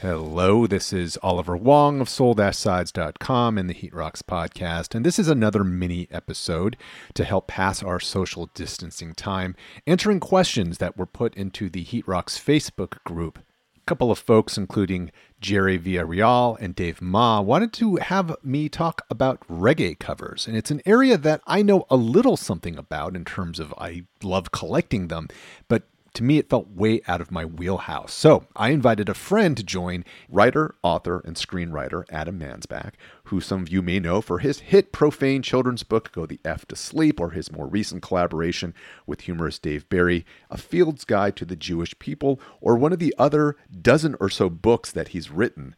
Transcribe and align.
Hello, 0.00 0.66
this 0.66 0.92
is 0.92 1.18
Oliver 1.22 1.56
Wang 1.56 2.02
of 2.02 2.08
soul-sides.com 2.10 3.56
and 3.56 3.70
the 3.70 3.72
Heat 3.72 3.94
Rocks 3.94 4.20
podcast, 4.20 4.94
and 4.94 5.06
this 5.06 5.18
is 5.18 5.28
another 5.28 5.64
mini 5.64 6.06
episode 6.10 6.76
to 7.14 7.24
help 7.24 7.46
pass 7.46 7.82
our 7.82 7.98
social 7.98 8.50
distancing 8.52 9.14
time, 9.14 9.56
answering 9.86 10.20
questions 10.20 10.76
that 10.78 10.98
were 10.98 11.06
put 11.06 11.34
into 11.34 11.70
the 11.70 11.82
Heat 11.82 12.06
Rocks 12.06 12.38
Facebook 12.38 13.02
group. 13.04 13.38
A 13.38 13.84
couple 13.86 14.10
of 14.10 14.18
folks, 14.18 14.58
including 14.58 15.10
Jerry 15.40 15.78
Villarreal 15.78 16.58
and 16.60 16.74
Dave 16.74 17.00
Ma, 17.00 17.40
wanted 17.40 17.72
to 17.74 17.96
have 17.96 18.36
me 18.42 18.68
talk 18.68 19.00
about 19.08 19.40
reggae 19.48 19.98
covers, 19.98 20.46
and 20.46 20.58
it's 20.58 20.70
an 20.70 20.82
area 20.84 21.16
that 21.16 21.40
I 21.46 21.62
know 21.62 21.86
a 21.88 21.96
little 21.96 22.36
something 22.36 22.76
about 22.76 23.16
in 23.16 23.24
terms 23.24 23.58
of 23.58 23.72
I 23.78 24.02
love 24.22 24.52
collecting 24.52 25.08
them, 25.08 25.28
but 25.68 25.84
to 26.14 26.22
me, 26.22 26.38
it 26.38 26.50
felt 26.50 26.68
way 26.68 27.00
out 27.08 27.20
of 27.20 27.30
my 27.30 27.44
wheelhouse. 27.44 28.12
So 28.12 28.46
I 28.54 28.70
invited 28.70 29.08
a 29.08 29.14
friend 29.14 29.56
to 29.56 29.62
join 29.62 30.04
writer, 30.28 30.74
author, 30.82 31.20
and 31.24 31.36
screenwriter 31.36 32.04
Adam 32.10 32.38
Mansbach, 32.38 32.92
who 33.24 33.40
some 33.40 33.62
of 33.62 33.70
you 33.70 33.80
may 33.80 33.98
know 33.98 34.20
for 34.20 34.40
his 34.40 34.60
hit 34.60 34.92
profane 34.92 35.42
children's 35.42 35.82
book, 35.82 36.12
Go 36.12 36.26
the 36.26 36.40
F 36.44 36.66
to 36.66 36.76
Sleep, 36.76 37.18
or 37.18 37.30
his 37.30 37.50
more 37.50 37.66
recent 37.66 38.02
collaboration 38.02 38.74
with 39.06 39.22
humorist 39.22 39.62
Dave 39.62 39.88
Barry, 39.88 40.26
A 40.50 40.58
Field's 40.58 41.04
Guide 41.04 41.36
to 41.36 41.44
the 41.44 41.56
Jewish 41.56 41.98
People, 41.98 42.38
or 42.60 42.76
one 42.76 42.92
of 42.92 42.98
the 42.98 43.14
other 43.18 43.56
dozen 43.80 44.14
or 44.20 44.28
so 44.28 44.50
books 44.50 44.92
that 44.92 45.08
he's 45.08 45.30
written. 45.30 45.74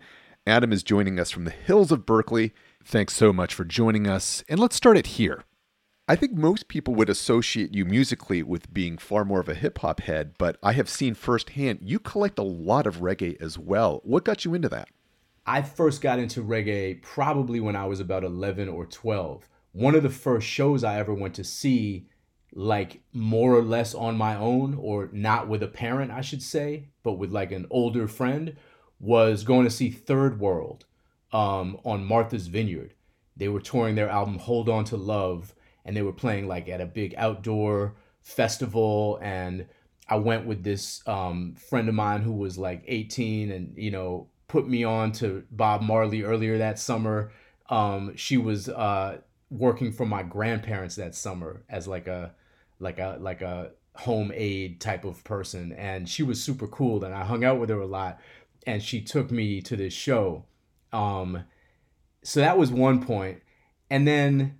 Adam 0.46 0.73
is 0.73 0.82
joining 0.82 1.18
us 1.20 1.30
from 1.30 1.45
the 1.45 1.51
hills 1.51 1.92
of 1.92 2.04
Berkeley. 2.04 2.52
Thanks 2.84 3.14
so 3.14 3.32
much 3.32 3.54
for 3.54 3.64
joining 3.64 4.06
us, 4.06 4.42
and 4.48 4.59
let's 4.59 4.76
start 4.76 4.96
it 4.96 5.06
here. 5.06 5.45
I 6.06 6.16
think 6.16 6.32
most 6.34 6.68
people 6.68 6.94
would 6.96 7.08
associate 7.08 7.74
you 7.74 7.86
musically 7.86 8.42
with 8.42 8.74
being 8.74 8.98
far 8.98 9.24
more 9.24 9.40
of 9.40 9.48
a 9.48 9.54
hip 9.54 9.78
hop 9.78 10.00
head, 10.00 10.34
but 10.36 10.58
I 10.62 10.72
have 10.72 10.86
seen 10.86 11.14
firsthand 11.14 11.78
you 11.80 11.98
collect 11.98 12.38
a 12.38 12.42
lot 12.42 12.86
of 12.86 12.98
reggae 12.98 13.40
as 13.40 13.58
well. 13.58 14.02
What 14.04 14.24
got 14.24 14.45
you 14.45 14.52
into 14.52 14.68
that? 14.68 14.88
I 15.46 15.62
first 15.62 16.02
got 16.02 16.18
into 16.18 16.45
reggae 16.45 17.01
probably 17.01 17.59
when 17.59 17.74
I 17.74 17.87
was 17.87 18.01
about 18.01 18.23
11 18.23 18.68
or 18.68 18.84
12. 18.84 19.48
One 19.73 19.95
of 19.95 20.02
the 20.02 20.10
first 20.10 20.46
shows 20.46 20.84
I 20.84 20.98
ever 20.98 21.14
went 21.14 21.34
to 21.37 21.45
see, 21.45 22.07
like 22.52 23.01
more 23.14 23.54
or 23.54 23.62
less 23.62 23.95
on 23.95 24.18
my 24.18 24.36
own, 24.36 24.74
or 24.74 25.09
not 25.10 25.48
with 25.48 25.62
a 25.62 25.68
parent, 25.68 26.10
I 26.10 26.20
should 26.20 26.42
say, 26.42 26.88
but 27.02 27.14
with 27.14 27.32
like 27.32 27.51
an 27.51 27.66
older 27.70 28.09
friend, 28.09 28.57
was 29.01 29.42
going 29.42 29.64
to 29.64 29.70
see 29.70 29.88
Third 29.88 30.38
World 30.38 30.84
um, 31.32 31.79
on 31.82 32.04
Martha's 32.04 32.46
Vineyard. 32.48 32.92
They 33.38 33.48
were 33.48 33.60
touring 33.60 33.95
their 33.95 34.10
album 34.10 34.38
Hold 34.38 34.68
On 34.68 34.84
to 34.84 34.98
Love 34.98 35.54
and 35.85 35.96
they 35.96 36.02
were 36.02 36.13
playing 36.13 36.49
like 36.49 36.68
at 36.68 36.80
a 36.80 36.87
big 36.87 37.15
outdoor 37.16 37.95
festival 38.23 39.18
and 39.23 39.66
I 40.09 40.16
went 40.16 40.46
with 40.46 40.63
this 40.63 41.07
um, 41.07 41.54
friend 41.54 41.88
of 41.88 41.95
mine 41.95 42.23
who 42.23 42.32
was 42.32 42.59
like 42.59 42.85
18 42.87 43.51
and 43.51 43.74
you 43.76 43.91
know 43.91 44.29
put 44.49 44.68
me 44.68 44.85
on 44.85 45.13
to 45.13 45.45
Bob 45.51 45.82
Marley 45.82 46.23
earlier 46.23 46.59
that 46.59 46.79
summer. 46.79 47.32
Um, 47.71 48.15
she 48.15 48.37
was 48.37 48.68
uh, 48.68 49.18
working 49.51 49.93
for 49.93 50.04
my 50.04 50.23
grandparents 50.23 50.96
that 50.96 51.15
summer 51.15 51.65
as 51.68 51.88
like 51.88 52.07
a 52.07 52.35
like 52.80 52.98
a 52.98 53.16
like 53.21 53.41
a 53.41 53.71
home 53.96 54.32
aid 54.35 54.80
type 54.80 55.04
of 55.04 55.23
person 55.23 55.73
and 55.73 56.09
she 56.09 56.23
was 56.23 56.43
super 56.43 56.66
cool 56.66 57.04
and 57.04 57.15
I 57.15 57.24
hung 57.24 57.45
out 57.45 57.60
with 57.60 57.71
her 57.71 57.80
a 57.80 57.87
lot 57.87 58.19
and 58.66 58.82
she 58.82 59.01
took 59.01 59.30
me 59.30 59.60
to 59.63 59.76
this 59.76 59.93
show. 59.93 60.45
Um, 60.93 61.45
so 62.23 62.41
that 62.41 62.59
was 62.59 62.71
one 62.71 63.04
point. 63.04 63.41
And 63.91 64.09
then 64.09 64.59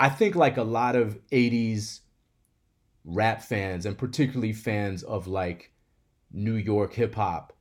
I 0.00 0.08
think 0.08 0.34
like 0.34 0.56
a 0.56 0.62
lot 0.62 0.96
of 0.96 1.18
80s 1.28 2.00
rap 3.04 3.42
fans 3.42 3.84
and 3.84 3.98
particularly 3.98 4.54
fans 4.54 5.02
of 5.02 5.26
like 5.26 5.72
New 6.32 6.54
York 6.54 6.94
hip 6.94 7.14
hop, 7.14 7.52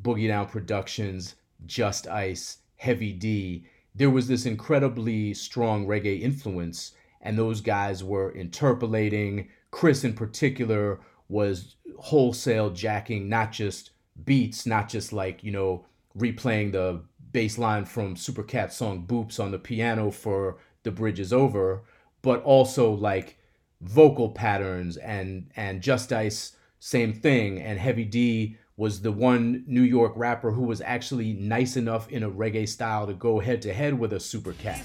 Boogie 0.00 0.28
Down 0.28 0.46
Productions, 0.46 1.34
Just 1.66 2.06
Ice, 2.06 2.58
Heavy 2.76 3.12
D, 3.12 3.66
there 3.96 4.10
was 4.10 4.28
this 4.28 4.46
incredibly 4.46 5.34
strong 5.34 5.84
reggae 5.84 6.20
influence 6.20 6.92
and 7.20 7.36
those 7.36 7.60
guys 7.60 8.04
were 8.04 8.30
interpolating. 8.30 9.48
Chris 9.72 10.04
in 10.04 10.14
particular 10.14 11.00
was 11.28 11.74
wholesale 11.98 12.70
jacking 12.70 13.28
not 13.28 13.50
just 13.50 13.90
beats, 14.24 14.66
not 14.66 14.88
just 14.88 15.12
like, 15.12 15.42
you 15.42 15.50
know, 15.50 15.84
replaying 16.16 16.70
the 16.70 17.02
bass 17.32 17.58
line 17.58 17.84
from 17.84 18.14
Supercat 18.14 18.70
song 18.70 19.04
Boops 19.04 19.40
on 19.42 19.50
the 19.50 19.58
piano 19.58 20.12
for 20.12 20.58
the 20.82 20.90
bridge 20.90 21.20
is 21.20 21.32
over, 21.32 21.82
but 22.22 22.42
also 22.42 22.92
like 22.92 23.38
vocal 23.80 24.30
patterns 24.30 24.96
and 24.96 25.50
and 25.56 25.82
Just 25.82 26.12
Ice 26.12 26.56
same 26.78 27.12
thing. 27.12 27.60
And 27.60 27.78
Heavy 27.78 28.04
D 28.04 28.56
was 28.76 29.02
the 29.02 29.12
one 29.12 29.64
New 29.66 29.82
York 29.82 30.12
rapper 30.16 30.50
who 30.50 30.62
was 30.62 30.80
actually 30.80 31.32
nice 31.34 31.76
enough 31.76 32.08
in 32.08 32.22
a 32.22 32.30
reggae 32.30 32.68
style 32.68 33.06
to 33.06 33.14
go 33.14 33.38
head 33.38 33.62
to 33.62 33.72
head 33.72 33.98
with 33.98 34.12
a 34.12 34.20
super 34.20 34.52
cat. 34.54 34.80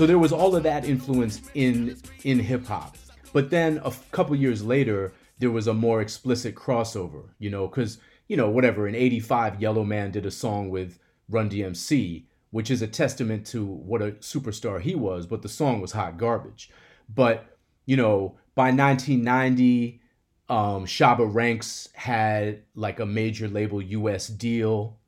So 0.00 0.06
there 0.06 0.18
was 0.18 0.32
all 0.32 0.56
of 0.56 0.62
that 0.62 0.86
influence 0.86 1.42
in 1.54 1.96
in 2.24 2.38
hip 2.38 2.66
hop. 2.66 2.96
But 3.32 3.50
then 3.50 3.78
a 3.78 3.88
f- 3.88 4.10
couple 4.10 4.36
years 4.36 4.64
later, 4.64 5.12
there 5.38 5.50
was 5.50 5.66
a 5.66 5.74
more 5.74 6.00
explicit 6.00 6.54
crossover, 6.54 7.30
you 7.38 7.50
know, 7.50 7.66
because, 7.66 7.98
you 8.28 8.36
know, 8.36 8.50
whatever, 8.50 8.86
in 8.86 8.94
85, 8.94 9.60
Yellowman 9.60 10.10
did 10.10 10.26
a 10.26 10.30
song 10.30 10.70
with 10.70 10.98
Run 11.28 11.48
DMC, 11.48 12.24
which 12.50 12.70
is 12.70 12.82
a 12.82 12.86
testament 12.86 13.46
to 13.46 13.64
what 13.64 14.02
a 14.02 14.12
superstar 14.12 14.80
he 14.80 14.94
was, 14.94 15.26
but 15.26 15.42
the 15.42 15.48
song 15.48 15.80
was 15.80 15.92
hot 15.92 16.18
garbage. 16.18 16.70
But, 17.08 17.56
you 17.86 17.96
know, 17.96 18.38
by 18.54 18.70
1990, 18.70 20.00
um, 20.48 20.84
Shabba 20.84 21.32
Ranks 21.32 21.88
had 21.94 22.62
like 22.74 22.98
a 22.98 23.06
major 23.06 23.48
label 23.48 23.80
US 23.80 24.26
deal. 24.26 24.98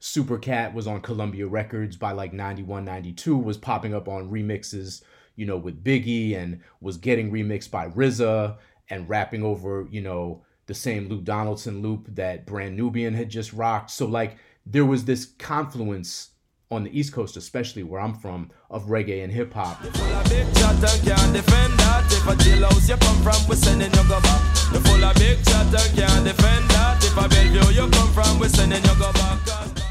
Supercat 0.00 0.74
was 0.74 0.86
on 0.86 1.00
Columbia 1.00 1.48
Records 1.48 1.96
by 1.96 2.12
like 2.12 2.32
91, 2.32 2.84
92, 2.84 3.36
was 3.36 3.56
popping 3.56 3.94
up 3.94 4.08
on 4.08 4.30
remixes 4.30 5.02
you 5.38 5.46
know, 5.46 5.56
with 5.56 5.84
Biggie 5.84 6.36
and 6.36 6.60
was 6.80 6.96
getting 6.96 7.30
remixed 7.30 7.70
by 7.70 7.88
RZA 7.88 8.56
and 8.90 9.08
rapping 9.08 9.44
over, 9.44 9.86
you 9.88 10.00
know, 10.00 10.44
the 10.66 10.74
same 10.74 11.08
Lou 11.08 11.20
Donaldson 11.20 11.80
loop 11.80 12.08
that 12.16 12.44
Brand 12.44 12.76
Nubian 12.76 13.14
had 13.14 13.30
just 13.30 13.52
rocked. 13.52 13.90
So 13.90 14.06
like 14.06 14.36
there 14.66 14.84
was 14.84 15.04
this 15.04 15.24
confluence 15.24 16.30
on 16.70 16.84
the 16.84 16.98
East 16.98 17.12
Coast, 17.12 17.36
especially 17.36 17.84
where 17.84 18.00
I'm 18.00 18.14
from, 18.14 18.50
of 18.68 18.86
reggae 18.86 19.22
and 19.22 19.32
hip 19.32 19.54
hop. 19.54 19.80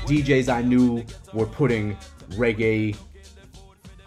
DJs 0.05 0.53
I 0.53 0.61
knew 0.61 1.03
were 1.33 1.47
putting 1.47 1.97
reggae 2.31 2.95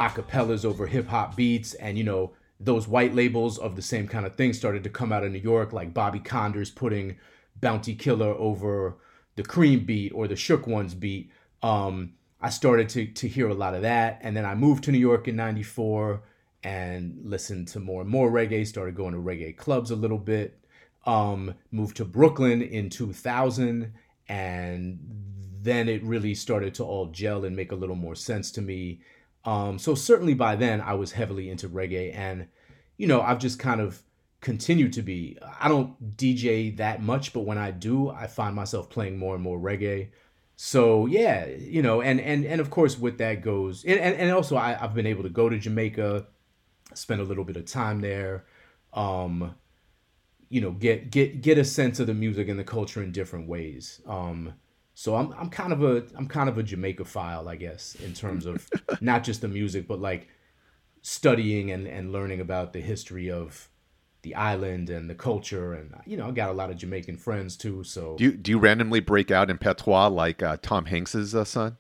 acapellas 0.01 0.65
over 0.65 0.87
hip 0.87 1.07
hop 1.07 1.37
beats 1.37 1.75
and 1.75 1.99
you 1.99 2.05
know 2.05 2.33
those 2.59 2.89
white 2.89 3.15
labels 3.15 3.59
of 3.59 3.77
the 3.77 3.83
same 3.83 4.07
kind 4.09 4.27
of 4.27 4.35
thing 4.35 4.53
started 4.53 4.83
to 4.85 4.91
come 4.91 5.13
out 5.13 5.25
of 5.25 5.33
New 5.33 5.39
York 5.39 5.73
like 5.73 5.95
Bobby 5.95 6.21
Konders 6.21 6.75
putting 6.75 7.17
Bounty 7.61 7.95
Killer 7.95 8.35
over 8.35 8.97
the 9.37 9.43
Cream 9.43 9.85
beat 9.85 10.13
or 10.13 10.29
the 10.29 10.37
Shook 10.37 10.67
Ones 10.67 10.95
beat. 10.95 11.31
Um, 11.63 12.15
I 12.41 12.51
started 12.51 12.89
to 12.91 13.07
to 13.07 13.29
hear 13.29 13.49
a 13.49 13.55
lot 13.55 13.75
of 13.75 13.83
that 13.83 14.19
and 14.23 14.37
then 14.37 14.45
I 14.45 14.55
moved 14.55 14.85
to 14.85 14.93
New 14.93 14.99
York 14.99 15.29
in 15.29 15.37
94 15.37 16.23
and 16.63 17.19
listened 17.25 17.69
to 17.69 17.81
more 17.81 18.03
and 18.03 18.11
more 18.11 18.31
reggae 18.31 18.67
started 18.67 18.95
going 18.95 19.15
to 19.15 19.21
reggae 19.21 19.57
clubs 19.57 19.91
a 19.91 19.97
little 19.97 20.19
bit. 20.19 20.59
Um, 21.07 21.55
moved 21.71 21.97
to 21.97 22.05
Brooklyn 22.05 22.61
in 22.61 22.91
2000 22.91 23.93
and 24.29 24.99
then 25.63 25.89
it 25.89 26.03
really 26.03 26.35
started 26.35 26.75
to 26.75 26.85
all 26.85 27.07
gel 27.07 27.45
and 27.45 27.57
make 27.57 27.73
a 27.73 27.77
little 27.77 27.97
more 27.97 28.15
sense 28.15 28.51
to 28.53 28.63
me 28.63 29.01
um, 29.45 29.79
so 29.79 29.95
certainly 29.95 30.35
by 30.35 30.57
then 30.57 30.81
I 30.81 30.95
was 30.95 31.13
heavily 31.13 31.49
into 31.49 31.69
reggae, 31.69 32.15
and 32.15 32.49
you 32.97 33.07
know 33.07 33.21
I've 33.21 33.39
just 33.39 33.59
kind 33.59 33.81
of 33.81 34.03
continued 34.41 34.93
to 34.95 35.03
be. 35.03 35.39
I 35.61 35.69
don't 35.69 36.17
DJ 36.17 36.77
that 36.77 37.03
much, 37.03 37.33
but 37.33 37.41
when 37.41 37.59
I 37.59 37.71
do, 37.71 38.11
I 38.11 38.27
find 38.27 38.55
myself 38.55 38.91
playing 38.91 39.19
more 39.19 39.35
and 39.35 39.43
more 39.43 39.59
reggae. 39.59 40.09
So 40.57 41.07
yeah, 41.07 41.47
you 41.47 41.83
know, 41.83 42.03
and 42.03 42.21
and 42.21 42.45
and 42.45 42.61
of 42.61 42.71
course 42.71 42.99
with 42.99 43.19
that 43.19 43.43
goes, 43.43 43.85
and 43.85 43.99
and, 43.99 44.17
and 44.17 44.31
also 44.33 44.57
I, 44.57 44.83
I've 44.83 44.95
been 44.95 45.07
able 45.07 45.23
to 45.23 45.31
go 45.31 45.49
to 45.49 45.59
Jamaica, 45.59 46.27
spend 46.93 47.21
a 47.21 47.25
little 47.25 47.45
bit 47.45 47.57
of 47.57 47.65
time 47.65 48.01
there. 48.01 48.45
Um, 48.93 49.55
you 50.51 50.61
know, 50.61 50.73
get 50.73 51.11
get 51.11 51.41
get 51.41 51.57
a 51.57 51.65
sense 51.65 51.99
of 51.99 52.09
the 52.09 52.15
music 52.15 52.49
and 52.49 52.59
the 52.59 52.65
culture 52.65 53.03
in 53.03 53.13
different 53.13 53.49
ways. 53.49 54.03
Um, 54.07 54.53
so 55.01 55.17
I'm 55.17 55.33
I'm 55.33 55.49
kind 55.49 55.73
of 55.73 55.83
a 55.83 56.05
I'm 56.15 56.27
kind 56.27 56.51
of 56.51 56.59
a 56.59 56.63
Jamaicaphile, 56.63 57.49
I 57.49 57.57
guess, 57.57 57.95
in 58.05 58.13
terms 58.13 58.45
of 58.45 58.69
not 59.01 59.25
just 59.25 59.41
the 59.41 59.49
music, 59.49 59.89
but 59.89 59.99
like 59.99 60.29
studying 61.01 61.71
and, 61.71 61.87
and 61.87 62.13
learning 62.13 62.39
about 62.39 62.75
the 62.75 62.83
history 62.83 63.31
of 63.31 63.71
the 64.21 64.35
island 64.35 64.91
and 64.91 65.09
the 65.09 65.15
culture. 65.15 65.73
And 65.73 65.95
you 66.05 66.19
know 66.19 66.29
I 66.29 66.33
got 66.33 66.51
a 66.51 66.53
lot 66.53 66.69
of 66.69 66.77
Jamaican 66.77 67.17
friends 67.17 67.57
too 67.57 67.83
so. 67.83 68.17
Do 68.19 68.25
you 68.25 68.33
do 68.33 68.51
you 68.51 68.59
randomly 68.59 69.01
break 69.01 69.31
out 69.31 69.49
in 69.49 69.57
patois 69.57 70.09
like 70.09 70.43
uh, 70.43 70.59
Tom 70.61 70.85
Hanks's 70.85 71.35
uh, 71.35 71.47
son? 71.47 71.79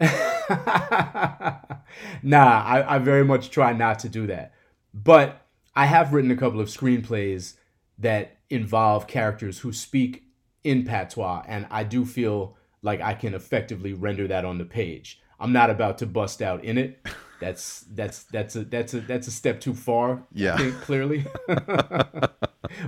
Nah, 2.22 2.62
I, 2.62 2.96
I 2.96 2.98
very 2.98 3.24
much 3.24 3.50
try 3.50 3.72
not 3.72 4.00
to 4.00 4.08
do 4.08 4.26
that. 4.26 4.52
But 4.92 5.46
I 5.74 5.86
have 5.86 6.12
written 6.12 6.30
a 6.30 6.36
couple 6.36 6.60
of 6.60 6.68
screenplays 6.68 7.54
that 7.96 8.38
involve 8.50 9.06
characters 9.06 9.60
who 9.60 9.72
speak 9.72 10.24
in 10.62 10.84
patois, 10.84 11.42
and 11.46 11.66
I 11.70 11.84
do 11.84 12.04
feel 12.04 12.55
like 12.86 13.02
I 13.02 13.12
can 13.12 13.34
effectively 13.34 13.92
render 13.92 14.28
that 14.28 14.46
on 14.46 14.56
the 14.56 14.64
page. 14.64 15.20
I'm 15.38 15.52
not 15.52 15.68
about 15.68 15.98
to 15.98 16.06
bust 16.06 16.40
out 16.40 16.64
in 16.64 16.78
it. 16.78 16.98
That's 17.38 17.84
that's 17.90 18.22
that's 18.22 18.56
a 18.56 18.64
that's 18.64 18.94
a 18.94 19.00
that's 19.00 19.28
a 19.28 19.30
step 19.30 19.60
too 19.60 19.74
far. 19.74 20.22
Yeah, 20.32 20.54
I 20.54 20.56
think, 20.56 20.74
clearly. 20.80 21.26
but 21.46 22.32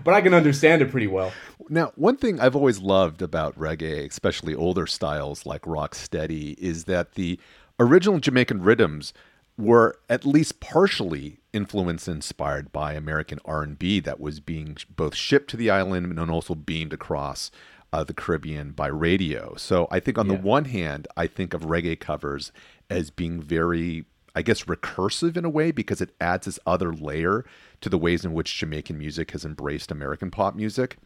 I 0.06 0.22
can 0.22 0.32
understand 0.32 0.80
it 0.80 0.90
pretty 0.90 1.06
well. 1.06 1.34
Now, 1.68 1.92
one 1.96 2.16
thing 2.16 2.40
I've 2.40 2.56
always 2.56 2.78
loved 2.78 3.20
about 3.20 3.58
reggae, 3.58 4.08
especially 4.08 4.54
older 4.54 4.86
styles 4.86 5.44
like 5.44 5.66
rock 5.66 5.94
steady, 5.94 6.52
is 6.52 6.84
that 6.84 7.12
the 7.12 7.38
original 7.78 8.20
Jamaican 8.20 8.62
rhythms 8.62 9.12
were 9.58 9.98
at 10.08 10.24
least 10.24 10.60
partially 10.60 11.40
influenced 11.52 12.08
and 12.08 12.16
inspired 12.16 12.72
by 12.72 12.94
American 12.94 13.40
R&B 13.44 14.00
that 14.00 14.18
was 14.18 14.40
being 14.40 14.78
both 14.88 15.14
shipped 15.14 15.50
to 15.50 15.58
the 15.58 15.68
island 15.68 16.18
and 16.18 16.30
also 16.30 16.54
beamed 16.54 16.94
across 16.94 17.50
uh, 17.92 18.04
the 18.04 18.14
Caribbean 18.14 18.72
by 18.72 18.86
radio. 18.86 19.54
So 19.56 19.88
I 19.90 20.00
think 20.00 20.18
on 20.18 20.28
yeah. 20.28 20.36
the 20.36 20.42
one 20.42 20.66
hand, 20.66 21.08
I 21.16 21.26
think 21.26 21.54
of 21.54 21.62
reggae 21.62 21.98
covers 21.98 22.52
as 22.90 23.10
being 23.10 23.40
very 23.40 24.04
I 24.34 24.42
guess 24.42 24.64
recursive 24.64 25.36
in 25.36 25.44
a 25.44 25.50
way 25.50 25.72
because 25.72 26.00
it 26.00 26.14
adds 26.20 26.46
this 26.46 26.60
other 26.64 26.92
layer 26.92 27.44
to 27.80 27.88
the 27.88 27.98
ways 27.98 28.24
in 28.24 28.32
which 28.32 28.56
Jamaican 28.58 28.96
music 28.96 29.32
has 29.32 29.44
embraced 29.44 29.90
American 29.90 30.30
pop 30.30 30.54
music. 30.54 30.96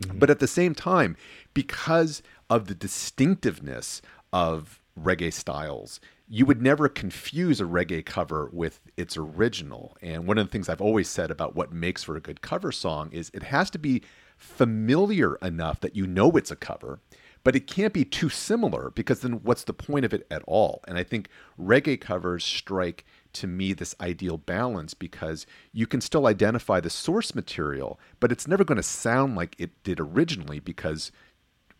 Mm-hmm. 0.00 0.18
But 0.18 0.30
at 0.30 0.38
the 0.38 0.46
same 0.46 0.74
time, 0.74 1.16
because 1.52 2.22
of 2.48 2.68
the 2.68 2.74
distinctiveness 2.74 4.00
of 4.32 4.80
reggae 4.98 5.32
styles, 5.32 6.00
you 6.28 6.46
would 6.46 6.62
never 6.62 6.88
confuse 6.88 7.60
a 7.60 7.64
reggae 7.64 8.04
cover 8.04 8.48
with 8.54 8.80
its 8.96 9.18
original. 9.18 9.96
And 10.00 10.26
one 10.26 10.38
of 10.38 10.46
the 10.46 10.50
things 10.50 10.70
I've 10.70 10.80
always 10.80 11.10
said 11.10 11.30
about 11.30 11.54
what 11.54 11.72
makes 11.72 12.02
for 12.02 12.16
a 12.16 12.20
good 12.20 12.40
cover 12.40 12.72
song 12.72 13.10
is 13.12 13.30
it 13.34 13.42
has 13.42 13.68
to 13.70 13.78
be 13.78 14.02
familiar 14.42 15.36
enough 15.36 15.80
that 15.80 15.96
you 15.96 16.06
know 16.06 16.32
it's 16.32 16.50
a 16.50 16.56
cover, 16.56 16.98
but 17.44 17.56
it 17.56 17.66
can't 17.66 17.92
be 17.92 18.04
too 18.04 18.28
similar 18.28 18.90
because 18.94 19.20
then 19.20 19.34
what's 19.44 19.64
the 19.64 19.72
point 19.72 20.04
of 20.04 20.12
it 20.12 20.26
at 20.30 20.42
all? 20.46 20.82
And 20.86 20.98
I 20.98 21.04
think 21.04 21.28
reggae 21.58 22.00
covers 22.00 22.44
strike 22.44 23.04
to 23.34 23.46
me 23.46 23.72
this 23.72 23.94
ideal 24.00 24.36
balance 24.38 24.94
because 24.94 25.46
you 25.72 25.86
can 25.86 26.00
still 26.00 26.26
identify 26.26 26.80
the 26.80 26.90
source 26.90 27.34
material, 27.34 27.98
but 28.20 28.30
it's 28.30 28.48
never 28.48 28.64
going 28.64 28.76
to 28.76 28.82
sound 28.82 29.36
like 29.36 29.56
it 29.58 29.70
did 29.84 29.98
originally 30.00 30.58
because 30.58 31.12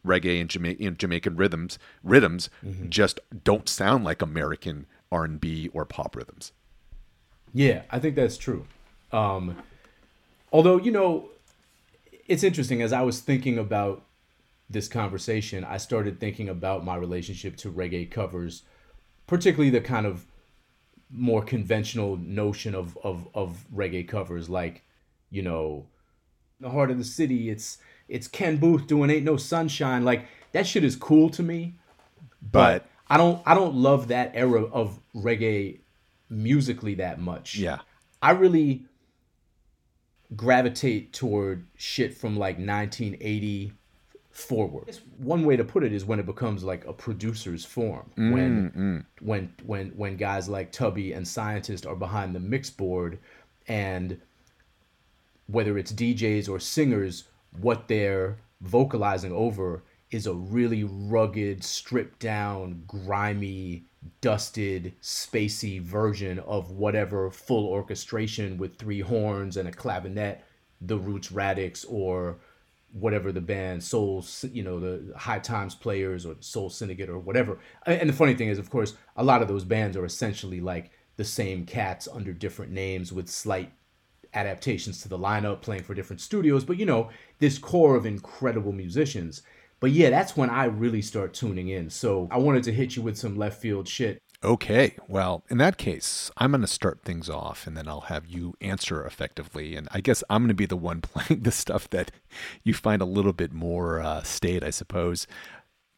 reggae 0.07 0.41
and, 0.41 0.49
Jama- 0.49 0.77
and 0.81 0.99
Jamaican 0.99 1.37
rhythms 1.37 1.79
rhythms 2.03 2.49
mm-hmm. 2.65 2.89
just 2.89 3.21
don't 3.45 3.69
sound 3.69 4.05
like 4.05 4.23
American 4.23 4.87
R&B 5.11 5.69
or 5.73 5.85
pop 5.85 6.17
rhythms. 6.17 6.53
Yeah, 7.53 7.83
I 7.91 7.99
think 7.99 8.17
that's 8.17 8.39
true. 8.39 8.67
Um, 9.13 9.57
although, 10.51 10.79
you 10.79 10.91
know, 10.91 11.29
it's 12.33 12.43
interesting 12.43 12.83
as 12.83 12.93
I 12.93 13.03
was 13.03 13.21
thinking 13.21 13.59
about 13.59 14.05
this 14.69 14.89
conversation, 14.89 15.65
I 15.65 15.77
started 15.77 16.19
thinking 16.19 16.49
about 16.49 16.85
my 16.85 16.97
relationship 16.97 17.57
to 17.59 17.71
reggae 17.71 18.11
covers, 18.11 18.63
particularly 19.27 19.71
the 19.71 19.81
kind 19.81 20.07
of 20.07 20.27
more 21.11 21.43
conventional 21.43 22.17
notion 22.17 22.75
of 22.75 22.97
of 23.05 23.29
of 23.35 23.67
reggae 23.75 24.09
covers 24.09 24.49
like 24.49 24.83
you 25.29 25.43
know 25.43 25.87
the 26.59 26.71
heart 26.71 26.91
of 26.91 26.97
the 26.97 27.05
city 27.05 27.51
it's 27.51 27.77
it's 28.09 28.27
Ken 28.27 28.57
Boothe 28.57 28.87
doing 28.87 29.11
ain't 29.11 29.25
no 29.25 29.37
sunshine 29.37 30.07
like 30.07 30.27
that 30.53 30.67
shit 30.67 30.83
is 30.85 30.97
cool 30.97 31.29
to 31.29 31.43
me 31.43 31.75
but, 32.41 32.51
but 32.51 32.87
i 33.11 33.19
don't 33.19 33.43
i 33.45 33.55
don't 33.55 33.75
love 33.75 34.09
that 34.09 34.31
era 34.33 34.65
of 34.65 34.99
reggae 35.15 35.81
musically 36.33 36.95
that 36.97 37.21
much. 37.21 37.57
Yeah. 37.57 37.81
I 38.21 38.33
really 38.33 38.87
gravitate 40.37 41.13
toward 41.13 41.67
shit 41.77 42.15
from 42.15 42.37
like 42.37 42.57
1980 42.57 43.73
forward. 44.31 44.99
One 45.19 45.45
way 45.45 45.57
to 45.57 45.65
put 45.65 45.85
it 45.85 45.93
is 45.93 46.05
when 46.05 46.19
it 46.19 46.27
becomes 46.27 46.65
like 46.65 46.87
a 46.87 46.93
producer's 46.93 47.65
form. 47.65 48.11
Mm, 48.17 48.33
when 48.33 48.71
mm. 48.71 49.05
when 49.21 49.53
when 49.65 49.89
when 49.91 50.17
guys 50.17 50.49
like 50.49 50.73
Tubby 50.73 51.13
and 51.13 51.27
Scientist 51.27 51.87
are 51.87 51.97
behind 51.97 52.35
the 52.35 52.41
mix 52.41 52.71
board 52.71 53.19
and 53.69 54.21
whether 55.47 55.77
it's 55.77 55.93
DJs 55.93 56.49
or 56.49 56.59
singers, 56.59 57.25
what 57.61 57.89
they're 57.89 58.39
vocalizing 58.63 59.33
over 59.33 59.83
is 60.11 60.27
a 60.27 60.35
really 60.35 60.85
rugged, 60.85 61.65
stripped 61.65 62.19
down, 62.19 62.83
grimy, 62.87 63.85
dusted, 64.21 64.95
spacey 65.01 65.81
version 65.81 66.39
of 66.41 66.71
whatever 66.71 67.31
full 67.31 67.67
orchestration 67.67 68.59
with 68.59 68.77
three 68.77 69.01
horns 69.01 69.57
and 69.57 69.69
a 69.69 69.73
clavinet 69.73 70.41
the 70.81 70.99
Roots 70.99 71.29
Radics 71.29 71.85
or 71.89 72.39
whatever 72.93 73.33
the 73.33 73.41
band 73.41 73.83
soul 73.83 74.25
you 74.53 74.63
know 74.63 74.79
the 74.79 75.17
high 75.17 75.39
times 75.39 75.75
players 75.75 76.27
or 76.27 76.37
soul 76.41 76.69
syndicate 76.69 77.09
or 77.09 77.19
whatever. 77.19 77.59
And 77.87 78.09
the 78.09 78.15
funny 78.15 78.35
thing 78.35 78.49
is 78.49 78.59
of 78.59 78.71
course 78.71 78.95
a 79.17 79.25
lot 79.25 79.43
of 79.43 79.49
those 79.49 79.65
bands 79.65 79.97
are 79.97 80.05
essentially 80.05 80.61
like 80.61 80.91
the 81.17 81.25
same 81.25 81.65
cats 81.65 82.09
under 82.13 82.33
different 82.33 82.73
names 82.73 83.13
with 83.13 83.29
slight 83.29 83.73
adaptations 84.35 85.03
to 85.03 85.09
the 85.09 85.19
lineup 85.19 85.61
playing 85.61 85.83
for 85.85 85.95
different 85.95 86.21
studios. 86.21 86.65
But 86.65 86.79
you 86.79 86.87
know 86.87 87.11
this 87.39 87.59
core 87.59 87.97
of 87.97 88.07
incredible 88.07 88.73
musicians 88.73 89.43
but 89.83 89.91
yeah 89.91 90.09
that's 90.09 90.35
when 90.35 90.49
i 90.49 90.65
really 90.65 91.03
start 91.03 91.35
tuning 91.35 91.69
in 91.69 91.91
so 91.91 92.27
i 92.31 92.39
wanted 92.39 92.63
to 92.63 92.73
hit 92.73 92.97
you 92.97 93.03
with 93.03 93.19
some 93.19 93.37
left 93.37 93.61
field 93.61 93.87
shit 93.87 94.19
Okay, 94.45 94.97
well, 95.07 95.45
in 95.51 95.59
that 95.59 95.79
case, 95.79 96.29
I'm 96.37 96.51
going 96.51 96.63
to 96.63 96.67
start 96.67 97.03
things 97.05 97.31
off 97.31 97.65
and 97.65 97.77
then 97.77 97.87
I'll 97.87 98.03
have 98.03 98.27
you 98.27 98.55
answer 98.61 99.07
effectively. 99.07 99.77
And 99.77 99.87
I 99.93 100.01
guess 100.01 100.25
I'm 100.29 100.43
going 100.43 100.49
to 100.49 100.55
be 100.55 100.67
the 100.67 100.77
one 100.77 101.01
playing 101.03 101.43
the 101.43 101.53
stuff 101.53 101.89
that 101.91 102.11
you 102.65 102.75
find 102.75 103.01
a 103.01 103.07
little 103.07 103.33
bit 103.33 103.53
more 103.53 104.01
uh, 104.01 104.25
I 104.45 104.71
suppose. 104.71 105.29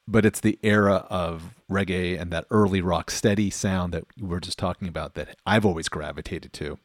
But 0.06 0.26
it's 0.26 0.40
the 0.40 0.58
era 0.62 1.06
of 1.08 1.54
reggae 1.70 2.20
and 2.20 2.30
that 2.32 2.44
early 2.50 2.82
rock 2.82 3.10
steady 3.10 3.48
sound 3.48 3.94
that 3.94 4.04
we 4.20 4.28
were 4.28 4.40
just 4.40 4.58
talking 4.58 4.88
about 4.88 5.14
that 5.14 5.38
I've 5.46 5.64
always 5.64 5.88
gravitated 5.88 6.52
to. 6.54 6.78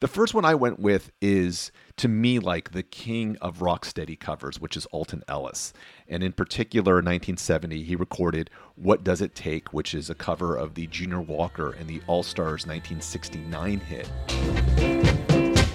The 0.00 0.08
first 0.08 0.34
one 0.34 0.44
I 0.44 0.54
went 0.54 0.78
with 0.78 1.10
is 1.22 1.72
to 1.96 2.08
me 2.08 2.38
like 2.38 2.72
the 2.72 2.82
king 2.82 3.36
of 3.40 3.58
rocksteady 3.58 4.18
covers, 4.18 4.60
which 4.60 4.76
is 4.76 4.84
Alton 4.86 5.22
Ellis. 5.26 5.72
And 6.06 6.22
in 6.22 6.32
particular, 6.32 6.98
in 6.98 7.06
1970, 7.06 7.82
he 7.82 7.96
recorded 7.96 8.50
What 8.74 9.02
Does 9.02 9.22
It 9.22 9.34
Take, 9.34 9.72
which 9.72 9.94
is 9.94 10.10
a 10.10 10.14
cover 10.14 10.54
of 10.56 10.74
the 10.74 10.86
Junior 10.88 11.20
Walker 11.20 11.72
and 11.72 11.88
the 11.88 12.02
All 12.06 12.22
Stars 12.22 12.66
1969 12.66 13.80
hit. 13.80 14.06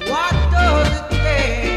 What 0.07 0.31
does 0.51 1.01
it 1.01 1.09
take? 1.09 1.70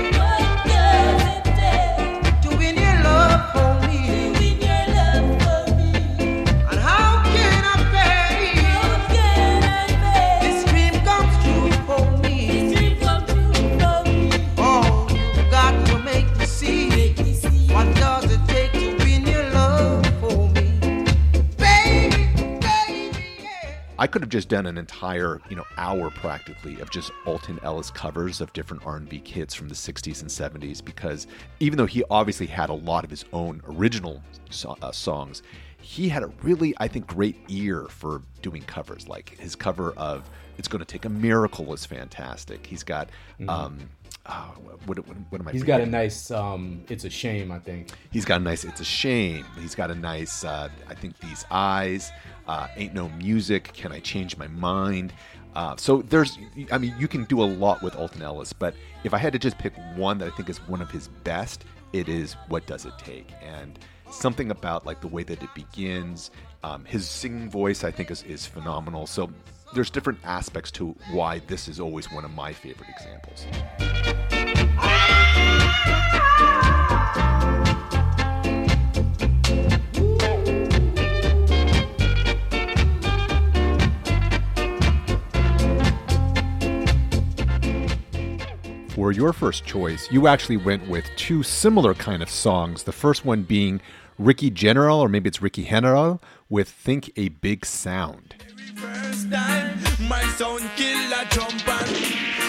Could 24.15 24.23
have 24.23 24.31
just 24.31 24.49
done 24.49 24.65
an 24.67 24.79
entire, 24.79 25.41
you 25.51 25.57
know, 25.57 25.65
hour 25.77 26.09
practically 26.09 26.79
of 26.81 26.89
just 26.89 27.11
Alton 27.27 27.59
Ellis 27.65 27.91
covers 27.91 28.41
of 28.41 28.53
different 28.53 28.87
R&B 28.87 29.21
hits 29.27 29.55
from 29.55 29.69
the 29.69 29.75
60s 29.75 30.21
and 30.21 30.31
70s 30.31 30.85
because 30.85 31.27
even 31.59 31.77
though 31.77 31.85
he 31.85 32.05
obviously 32.11 32.47
had 32.47 32.71
a 32.71 32.75
lot 32.75 33.03
of 33.03 33.11
his 33.11 33.25
own 33.33 33.61
original 33.67 34.23
so- 34.51 34.79
uh, 34.83 34.93
songs, 34.93 35.43
he 35.81 36.09
had 36.09 36.23
a 36.23 36.29
really, 36.45 36.75
I 36.79 36.87
think, 36.87 37.09
great 37.09 37.35
ear 37.49 37.87
for 37.89 38.23
doing 38.41 38.63
covers. 38.63 39.09
Like 39.09 39.37
his 39.41 39.57
cover 39.57 39.91
of 39.97 40.31
"It's 40.59 40.69
Going 40.69 40.79
to 40.79 40.85
Take 40.85 41.07
a 41.07 41.09
Miracle" 41.09 41.75
is 41.75 41.85
fantastic. 41.85 42.65
He's 42.65 42.85
got 42.85 43.09
mm-hmm. 43.41 43.51
um, 43.51 43.79
oh, 44.27 44.55
what, 44.87 45.05
what, 45.07 45.17
what, 45.31 45.41
am 45.41 45.49
I? 45.49 45.53
He's 45.53 45.65
got 45.65 45.81
a 45.81 45.87
nice. 45.87 46.31
Um, 46.31 46.85
it's 46.89 47.05
a 47.05 47.11
shame. 47.11 47.51
I 47.51 47.59
think 47.59 47.89
he's 48.13 48.25
got 48.25 48.41
a 48.41 48.45
nice. 48.45 48.63
It's 48.65 48.81
a 48.81 48.85
shame. 48.85 49.45
He's 49.61 49.75
got 49.75 49.91
a 49.91 49.95
nice. 49.95 50.45
Uh, 50.45 50.69
I 50.89 50.95
think 50.95 51.19
these 51.19 51.45
eyes. 51.51 52.13
Uh, 52.47 52.69
ain't 52.77 52.95
no 52.95 53.09
music. 53.11 53.73
Can 53.73 53.93
I 53.93 54.01
change 54.01 54.37
my 54.37 54.49
mind? 54.49 55.13
Uh, 55.55 55.77
so 55.77 56.03
there's. 56.03 56.39
I 56.73 56.79
mean, 56.79 56.95
you 56.99 57.09
can 57.09 57.25
do 57.25 57.43
a 57.43 57.45
lot 57.45 57.83
with 57.83 57.95
Alton 57.95 58.23
Ellis, 58.23 58.53
but 58.53 58.75
if 59.05 59.15
I 59.15 59.19
had 59.19 59.33
to 59.33 59.39
just 59.39 59.57
pick 59.59 59.73
one 59.97 60.19
that 60.19 60.27
I 60.27 60.31
think 60.37 60.49
is 60.49 60.59
one 60.69 60.83
of 60.83 60.91
his 60.91 61.09
best, 61.09 61.65
it 61.93 62.09
is 62.09 62.35
"What 62.49 62.67
Does 62.67 62.85
It 62.85 62.93
Take?" 62.99 63.29
and 63.43 63.79
something 64.11 64.51
about 64.51 64.85
like 64.85 65.01
the 65.01 65.09
way 65.09 65.23
that 65.23 65.43
it 65.43 65.55
begins. 65.55 66.31
Um, 66.63 66.85
his 66.85 67.09
singing 67.09 67.51
voice, 67.51 67.85
I 67.85 67.91
think, 67.91 68.11
is, 68.11 68.23
is 68.25 68.47
phenomenal. 68.47 69.07
So 69.07 69.31
there's 69.75 69.91
different 69.91 70.19
aspects 70.25 70.71
to 70.73 70.95
why 71.11 71.41
this 71.41 71.69
is 71.69 71.79
always 71.81 72.11
one 72.11 72.25
of 72.25 72.33
my 72.33 72.53
favorite 72.53 72.89
examples. 72.89 73.47
Were 89.05 89.13
your 89.13 89.35
first 89.35 89.67
choice. 89.67 90.11
You 90.11 90.27
actually 90.27 90.57
went 90.57 90.89
with 90.89 91.05
two 91.17 91.43
similar 91.43 91.93
kind 91.93 92.23
of 92.23 92.31
songs. 92.31 92.85
The 92.85 92.93
first 92.93 93.23
one 93.23 93.43
being 93.43 93.83
Ricky 94.19 94.49
General, 94.49 94.99
or 94.99 95.11
maybe 95.11 95.29
it's 95.29 95.43
Ricky 95.43 95.65
General, 95.65 96.23
with 96.49 96.71
Think 96.71 97.13
a 97.15 97.29
Big 97.29 97.67
Sound. 97.67 98.35
First 98.75 99.31
time, 99.31 99.79
my 100.09 100.23
son 100.39 100.63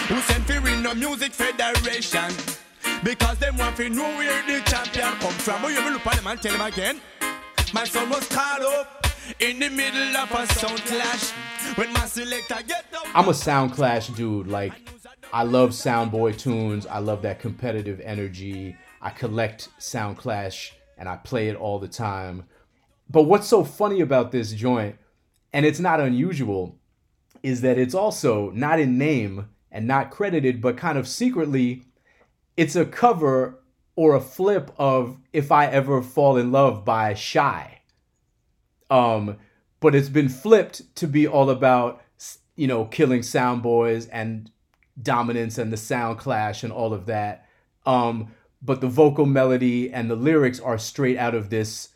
who 0.08 0.20
sent 0.22 0.82
no 0.82 0.94
music 0.94 1.32
federation. 1.32 2.32
Because 3.04 3.38
them 3.38 3.58
want 3.58 3.76
to 3.76 3.90
know 3.90 4.08
where 4.16 4.42
the 4.46 4.64
champion 4.64 5.12
come 5.20 5.32
from. 5.34 5.62
you 5.64 5.90
look 5.90 6.06
at 6.06 6.16
them 6.16 6.26
and 6.26 6.40
tell 6.40 6.52
them 6.52 6.62
again. 6.62 7.00
My 7.74 7.84
son 7.84 8.08
was 8.08 8.26
caught 8.28 8.62
up 8.62 9.06
in 9.40 9.58
the 9.58 9.68
middle 9.68 10.16
of 10.16 10.30
a 10.32 10.46
sound 10.54 10.78
clash. 10.86 11.32
When 11.76 11.92
my 11.92 12.06
selector 12.06 12.56
get 12.66 12.86
I'm 13.14 13.28
a 13.28 13.34
sound 13.34 13.72
clash 13.72 14.08
dude. 14.08 14.46
Like, 14.46 14.72
I 15.32 15.42
love 15.42 15.70
Soundboy 15.70 16.38
tunes. 16.38 16.86
I 16.86 16.98
love 16.98 17.22
that 17.22 17.40
competitive 17.40 18.00
energy. 18.00 18.76
I 19.02 19.10
collect 19.10 19.68
Sound 19.78 20.16
Clash 20.16 20.74
and 20.96 21.08
I 21.08 21.16
play 21.16 21.48
it 21.48 21.56
all 21.56 21.78
the 21.78 21.88
time. 21.88 22.44
But 23.08 23.22
what's 23.24 23.46
so 23.46 23.64
funny 23.64 24.00
about 24.00 24.32
this 24.32 24.52
joint, 24.52 24.96
and 25.52 25.66
it's 25.66 25.80
not 25.80 26.00
unusual, 26.00 26.78
is 27.42 27.60
that 27.60 27.78
it's 27.78 27.94
also 27.94 28.50
not 28.50 28.80
in 28.80 28.98
name 28.98 29.48
and 29.70 29.86
not 29.86 30.10
credited, 30.10 30.60
but 30.60 30.76
kind 30.76 30.98
of 30.98 31.06
secretly, 31.06 31.84
it's 32.56 32.74
a 32.74 32.86
cover 32.86 33.62
or 33.94 34.14
a 34.14 34.20
flip 34.20 34.70
of 34.78 35.18
If 35.32 35.52
I 35.52 35.66
Ever 35.66 36.02
Fall 36.02 36.36
in 36.36 36.50
Love 36.50 36.84
by 36.84 37.14
Shai. 37.14 37.82
Um, 38.90 39.36
but 39.80 39.94
it's 39.94 40.08
been 40.08 40.28
flipped 40.28 40.94
to 40.96 41.06
be 41.06 41.26
all 41.26 41.50
about, 41.50 42.02
you 42.56 42.66
know, 42.66 42.86
killing 42.86 43.22
sound 43.22 43.62
boys 43.62 44.06
and 44.06 44.50
dominance 45.00 45.58
and 45.58 45.72
the 45.72 45.76
sound 45.76 46.18
clash 46.18 46.62
and 46.62 46.72
all 46.72 46.92
of 46.92 47.06
that. 47.06 47.46
Um, 47.84 48.34
but 48.62 48.80
the 48.80 48.88
vocal 48.88 49.26
melody 49.26 49.92
and 49.92 50.10
the 50.10 50.16
lyrics 50.16 50.58
are 50.60 50.78
straight 50.78 51.18
out 51.18 51.34
of 51.34 51.50
this 51.50 51.90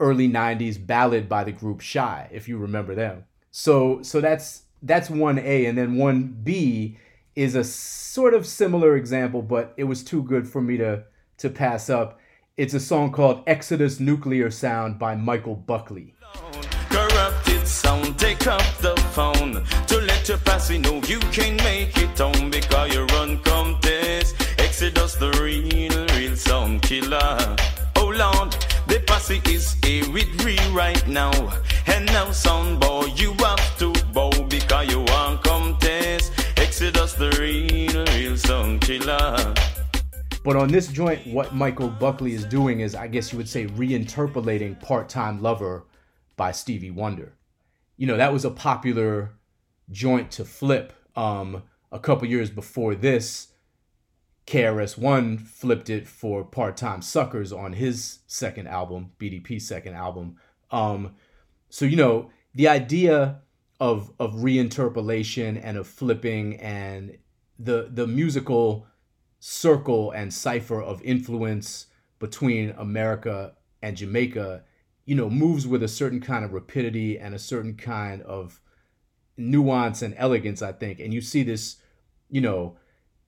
early 0.00 0.28
90s 0.28 0.84
ballad 0.84 1.28
by 1.28 1.44
the 1.44 1.52
group 1.52 1.80
Shai, 1.80 2.28
if 2.32 2.48
you 2.48 2.58
remember 2.58 2.94
them. 2.94 3.24
So 3.50 4.02
so 4.02 4.20
that's 4.20 4.62
that's 4.82 5.08
1A 5.08 5.68
and 5.68 5.78
then 5.78 5.96
1B 5.96 6.98
is 7.36 7.54
a 7.54 7.64
sort 7.64 8.34
of 8.34 8.46
similar 8.46 8.96
example, 8.96 9.42
but 9.42 9.72
it 9.76 9.84
was 9.84 10.04
too 10.04 10.22
good 10.22 10.48
for 10.48 10.60
me 10.60 10.76
to 10.76 11.04
to 11.38 11.50
pass 11.50 11.88
up. 11.88 12.18
It's 12.56 12.74
a 12.74 12.80
song 12.80 13.10
called 13.10 13.42
Exodus 13.46 13.98
Nuclear 13.98 14.50
Sound 14.50 14.98
by 14.98 15.16
Michael 15.16 15.56
Buckley. 15.56 16.13
Sound, 17.74 18.16
take 18.20 18.46
up 18.46 18.62
the 18.78 18.94
phone 19.10 19.64
to 19.88 20.00
let 20.02 20.28
your 20.28 20.38
posse 20.38 20.78
know 20.78 21.02
you 21.08 21.18
can 21.32 21.56
make 21.56 21.98
it 21.98 22.20
on 22.20 22.48
because 22.48 22.94
you 22.94 23.04
run 23.06 23.40
contest. 23.40 24.36
Exodus, 24.58 25.16
the 25.16 25.30
real, 25.42 26.06
real 26.16 26.36
sound 26.36 26.82
killer. 26.82 27.56
Oh 27.96 28.14
Lord, 28.16 28.52
the 28.86 29.02
posse 29.08 29.42
is 29.46 29.72
here 29.84 30.08
with 30.12 30.32
me 30.44 30.56
right 30.70 31.04
now. 31.08 31.32
And 31.86 32.06
now, 32.06 32.30
sound 32.30 32.80
boy, 32.80 33.06
you 33.16 33.32
have 33.40 33.76
to 33.78 33.92
bow 34.12 34.30
because 34.48 34.88
you 34.88 35.00
want 35.00 35.42
contest. 35.42 36.32
Exodus, 36.56 37.14
the 37.14 37.30
real, 37.40 38.04
real 38.16 38.36
sound 38.36 38.82
killer. 38.82 39.52
But 40.44 40.54
on 40.54 40.68
this 40.68 40.86
joint, 40.86 41.26
what 41.26 41.56
Michael 41.56 41.88
Buckley 41.88 42.34
is 42.34 42.44
doing 42.44 42.80
is, 42.80 42.94
I 42.94 43.08
guess 43.08 43.32
you 43.32 43.38
would 43.38 43.48
say, 43.48 43.66
reinterpolating 43.66 44.80
Part 44.80 45.08
Time 45.08 45.42
Lover 45.42 45.82
by 46.36 46.52
Stevie 46.52 46.92
Wonder. 46.92 47.32
You 47.96 48.06
know, 48.06 48.16
that 48.16 48.32
was 48.32 48.44
a 48.44 48.50
popular 48.50 49.32
joint 49.90 50.30
to 50.32 50.44
flip. 50.44 50.92
Um, 51.16 51.62
a 51.92 51.98
couple 51.98 52.26
years 52.28 52.50
before 52.50 52.94
this, 52.94 53.48
KRS-One 54.46 55.38
flipped 55.38 55.88
it 55.88 56.06
for 56.06 56.44
Part 56.44 56.76
Time 56.76 57.02
Suckers 57.02 57.52
on 57.52 57.74
his 57.74 58.18
second 58.26 58.66
album, 58.66 59.12
BDP's 59.18 59.66
second 59.66 59.94
album. 59.94 60.36
Um, 60.70 61.14
so, 61.70 61.84
you 61.84 61.96
know, 61.96 62.30
the 62.54 62.68
idea 62.68 63.40
of 63.80 64.12
of 64.20 64.34
reinterpolation 64.34 65.60
and 65.62 65.76
of 65.76 65.86
flipping 65.86 66.56
and 66.60 67.18
the 67.58 67.88
the 67.92 68.06
musical 68.06 68.86
circle 69.40 70.10
and 70.12 70.32
cipher 70.32 70.80
of 70.80 71.02
influence 71.02 71.86
between 72.18 72.70
America 72.78 73.54
and 73.82 73.96
Jamaica, 73.96 74.64
you 75.04 75.14
know, 75.14 75.28
moves 75.28 75.66
with 75.66 75.82
a 75.82 75.88
certain 75.88 76.20
kind 76.20 76.44
of 76.44 76.52
rapidity 76.52 77.18
and 77.18 77.34
a 77.34 77.38
certain 77.38 77.74
kind 77.74 78.22
of 78.22 78.60
nuance 79.36 80.02
and 80.02 80.14
elegance, 80.16 80.62
I 80.62 80.72
think. 80.72 81.00
And 81.00 81.12
you 81.12 81.20
see 81.20 81.42
this, 81.42 81.76
you 82.30 82.40
know, 82.40 82.76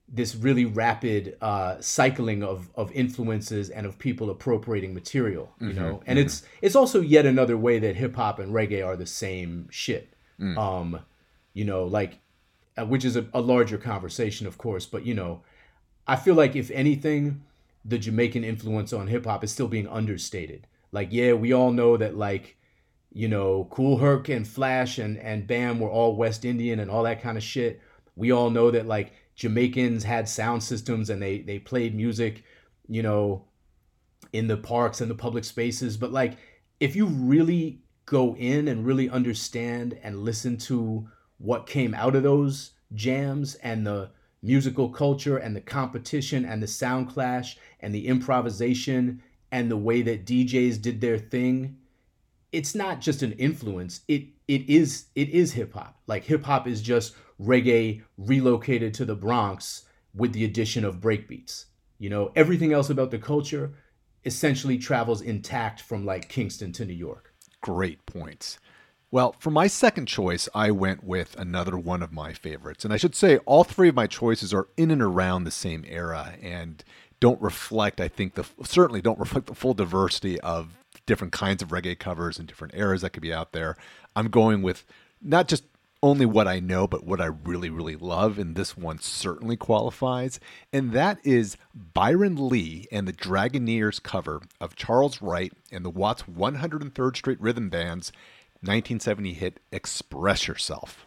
this 0.09 0.35
really 0.35 0.65
rapid 0.65 1.37
uh, 1.41 1.79
cycling 1.81 2.41
of 2.41 2.69
of 2.75 2.91
influences 2.93 3.69
and 3.69 3.85
of 3.85 3.99
people 3.99 4.29
appropriating 4.29 4.93
material, 4.93 5.53
you 5.59 5.67
mm-hmm, 5.67 5.79
know. 5.79 6.01
And 6.05 6.17
mm-hmm. 6.17 6.25
it's 6.25 6.43
it's 6.61 6.75
also 6.75 7.01
yet 7.01 7.25
another 7.25 7.57
way 7.57 7.79
that 7.79 7.95
hip 7.95 8.15
hop 8.15 8.39
and 8.39 8.53
reggae 8.53 8.85
are 8.85 8.95
the 8.95 9.05
same 9.05 9.67
shit. 9.69 10.13
Mm. 10.39 10.57
Um, 10.57 10.99
you 11.53 11.65
know, 11.65 11.83
like 11.83 12.19
uh, 12.77 12.85
which 12.85 13.03
is 13.03 13.15
a, 13.15 13.25
a 13.33 13.41
larger 13.41 13.77
conversation, 13.77 14.47
of 14.47 14.57
course, 14.57 14.85
but 14.85 15.05
you 15.05 15.13
know, 15.13 15.41
I 16.07 16.15
feel 16.15 16.35
like 16.35 16.55
if 16.55 16.71
anything, 16.71 17.43
the 17.83 17.97
Jamaican 17.97 18.43
influence 18.43 18.93
on 18.93 19.07
hip 19.07 19.25
hop 19.25 19.43
is 19.43 19.51
still 19.51 19.67
being 19.67 19.87
understated. 19.87 20.67
Like, 20.97 21.09
yeah, 21.11 21.33
we 21.33 21.53
all 21.53 21.71
know 21.71 21.95
that 21.95 22.17
like, 22.17 22.57
you 23.13 23.27
know, 23.27 23.67
Kool 23.69 23.99
Herc 23.99 24.29
and 24.29 24.47
Flash 24.47 24.97
and 24.97 25.19
and 25.19 25.45
Bam 25.45 25.79
were 25.79 25.91
all 25.91 26.15
West 26.15 26.43
Indian 26.43 26.79
and 26.79 26.89
all 26.89 27.03
that 27.03 27.21
kind 27.21 27.37
of 27.37 27.43
shit. 27.43 27.79
We 28.15 28.31
all 28.31 28.49
know 28.49 28.71
that 28.71 28.87
like 28.87 29.13
Jamaicans 29.35 30.03
had 30.03 30.27
sound 30.27 30.63
systems 30.63 31.11
and 31.11 31.21
they 31.21 31.41
they 31.41 31.59
played 31.59 31.93
music, 31.93 32.43
you 32.87 33.03
know, 33.03 33.45
in 34.33 34.47
the 34.47 34.57
parks 34.57 34.99
and 34.99 35.11
the 35.11 35.13
public 35.13 35.43
spaces. 35.43 35.97
But 35.97 36.11
like, 36.11 36.39
if 36.79 36.95
you 36.95 37.05
really 37.05 37.83
go 38.07 38.35
in 38.35 38.67
and 38.67 38.83
really 38.83 39.07
understand 39.07 39.99
and 40.01 40.23
listen 40.23 40.57
to 40.57 41.07
what 41.37 41.67
came 41.67 41.93
out 41.93 42.15
of 42.15 42.23
those 42.23 42.71
jams 42.95 43.53
and 43.61 43.85
the 43.85 44.09
musical 44.41 44.89
culture 44.89 45.37
and 45.37 45.55
the 45.55 45.61
competition 45.61 46.43
and 46.43 46.63
the 46.63 46.67
sound 46.67 47.07
clash 47.07 47.55
and 47.81 47.93
the 47.93 48.07
improvisation 48.07 49.21
and 49.51 49.71
the 49.71 49.77
way 49.77 50.01
that 50.01 50.25
DJs 50.25 50.81
did 50.81 51.01
their 51.01 51.17
thing 51.17 51.77
it's 52.51 52.75
not 52.75 53.01
just 53.01 53.23
an 53.23 53.33
influence. 53.33 54.01
It 54.07 54.27
it 54.47 54.69
is 54.69 55.05
it 55.15 55.29
is 55.29 55.53
hip 55.53 55.73
hop. 55.73 55.99
Like 56.07 56.23
hip 56.23 56.43
hop 56.43 56.67
is 56.67 56.81
just 56.81 57.15
reggae 57.41 58.03
relocated 58.17 58.93
to 58.95 59.05
the 59.05 59.15
Bronx 59.15 59.85
with 60.13 60.33
the 60.33 60.45
addition 60.45 60.85
of 60.85 60.99
breakbeats. 60.99 61.65
You 61.99 62.09
know 62.09 62.31
everything 62.35 62.73
else 62.73 62.89
about 62.89 63.11
the 63.11 63.19
culture 63.19 63.73
essentially 64.25 64.77
travels 64.77 65.21
intact 65.21 65.81
from 65.81 66.05
like 66.05 66.29
Kingston 66.29 66.71
to 66.73 66.85
New 66.85 66.93
York. 66.93 67.33
Great 67.61 68.05
points. 68.05 68.59
Well, 69.09 69.35
for 69.39 69.51
my 69.51 69.67
second 69.67 70.07
choice, 70.07 70.49
I 70.53 70.69
went 70.71 71.01
with 71.01 71.33
another 71.39 71.77
one 71.77 72.03
of 72.03 72.11
my 72.11 72.33
favorites. 72.33 72.83
And 72.83 72.93
I 72.93 72.97
should 72.97 73.15
say, 73.15 73.37
all 73.45 73.63
three 73.63 73.87
of 73.87 73.95
my 73.95 74.05
choices 74.05 74.53
are 74.53 74.67
in 74.75 74.91
and 74.91 75.01
around 75.01 75.45
the 75.45 75.51
same 75.51 75.85
era. 75.87 76.33
And 76.41 76.83
don't 77.19 77.41
reflect, 77.41 77.99
I 77.99 78.07
think, 78.07 78.35
the 78.35 78.45
certainly 78.63 79.01
don't 79.01 79.19
reflect 79.19 79.47
the 79.47 79.55
full 79.55 79.73
diversity 79.73 80.39
of 80.41 80.77
different 81.05 81.33
kinds 81.33 81.61
of 81.63 81.69
reggae 81.69 81.97
covers 81.97 82.37
and 82.37 82.47
different 82.47 82.75
eras 82.75 83.01
that 83.01 83.11
could 83.11 83.23
be 83.23 83.33
out 83.33 83.53
there. 83.53 83.75
I'm 84.15 84.29
going 84.29 84.61
with 84.61 84.85
not 85.21 85.47
just 85.47 85.63
only 86.03 86.25
what 86.25 86.47
I 86.47 86.59
know, 86.59 86.87
but 86.87 87.05
what 87.05 87.21
I 87.21 87.25
really, 87.25 87.69
really 87.69 87.95
love. 87.95 88.37
And 88.37 88.55
this 88.55 88.77
one 88.77 88.99
certainly 88.99 89.57
qualifies. 89.57 90.39
And 90.71 90.91
that 90.91 91.19
is 91.23 91.57
Byron 91.73 92.49
Lee 92.49 92.87
and 92.91 93.07
the 93.07 93.13
Dragonaires 93.13 94.01
cover 94.01 94.41
of 94.61 94.75
Charles 94.75 95.21
Wright 95.21 95.53
and 95.71 95.83
the 95.83 95.89
Watts 95.89 96.23
103rd 96.23 97.17
Street 97.17 97.41
Rhythm 97.41 97.69
Band's 97.69 98.11
1970 98.61 99.33
hit 99.33 99.59
Express 99.71 100.47
Yourself. 100.47 101.05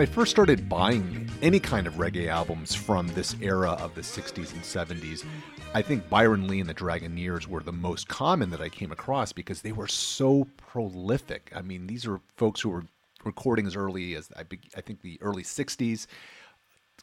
When 0.00 0.08
I 0.08 0.12
first 0.12 0.30
started 0.30 0.66
buying 0.66 1.28
any 1.42 1.60
kind 1.60 1.86
of 1.86 1.96
reggae 1.96 2.28
albums 2.28 2.74
from 2.74 3.06
this 3.08 3.36
era 3.42 3.72
of 3.72 3.94
the 3.94 4.00
60s 4.00 4.54
and 4.54 4.62
70s, 4.62 5.26
I 5.74 5.82
think 5.82 6.08
Byron 6.08 6.48
Lee 6.48 6.60
and 6.60 6.70
the 6.70 6.72
Dragonaires 6.72 7.46
were 7.46 7.62
the 7.62 7.70
most 7.70 8.08
common 8.08 8.48
that 8.48 8.62
I 8.62 8.70
came 8.70 8.92
across 8.92 9.30
because 9.34 9.60
they 9.60 9.72
were 9.72 9.86
so 9.86 10.46
prolific. 10.56 11.52
I 11.54 11.60
mean, 11.60 11.86
these 11.86 12.06
are 12.06 12.18
folks 12.38 12.62
who 12.62 12.70
were 12.70 12.86
recording 13.24 13.66
as 13.66 13.76
early 13.76 14.14
as 14.14 14.30
I, 14.34 14.44
I 14.74 14.80
think 14.80 15.02
the 15.02 15.18
early 15.20 15.42
60s, 15.42 16.06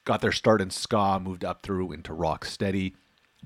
got 0.04 0.22
their 0.22 0.32
start 0.32 0.60
in 0.60 0.72
ska, 0.72 1.20
moved 1.20 1.46
up 1.46 1.62
through 1.62 1.92
into 1.92 2.14
rock 2.14 2.46
steady. 2.46 2.96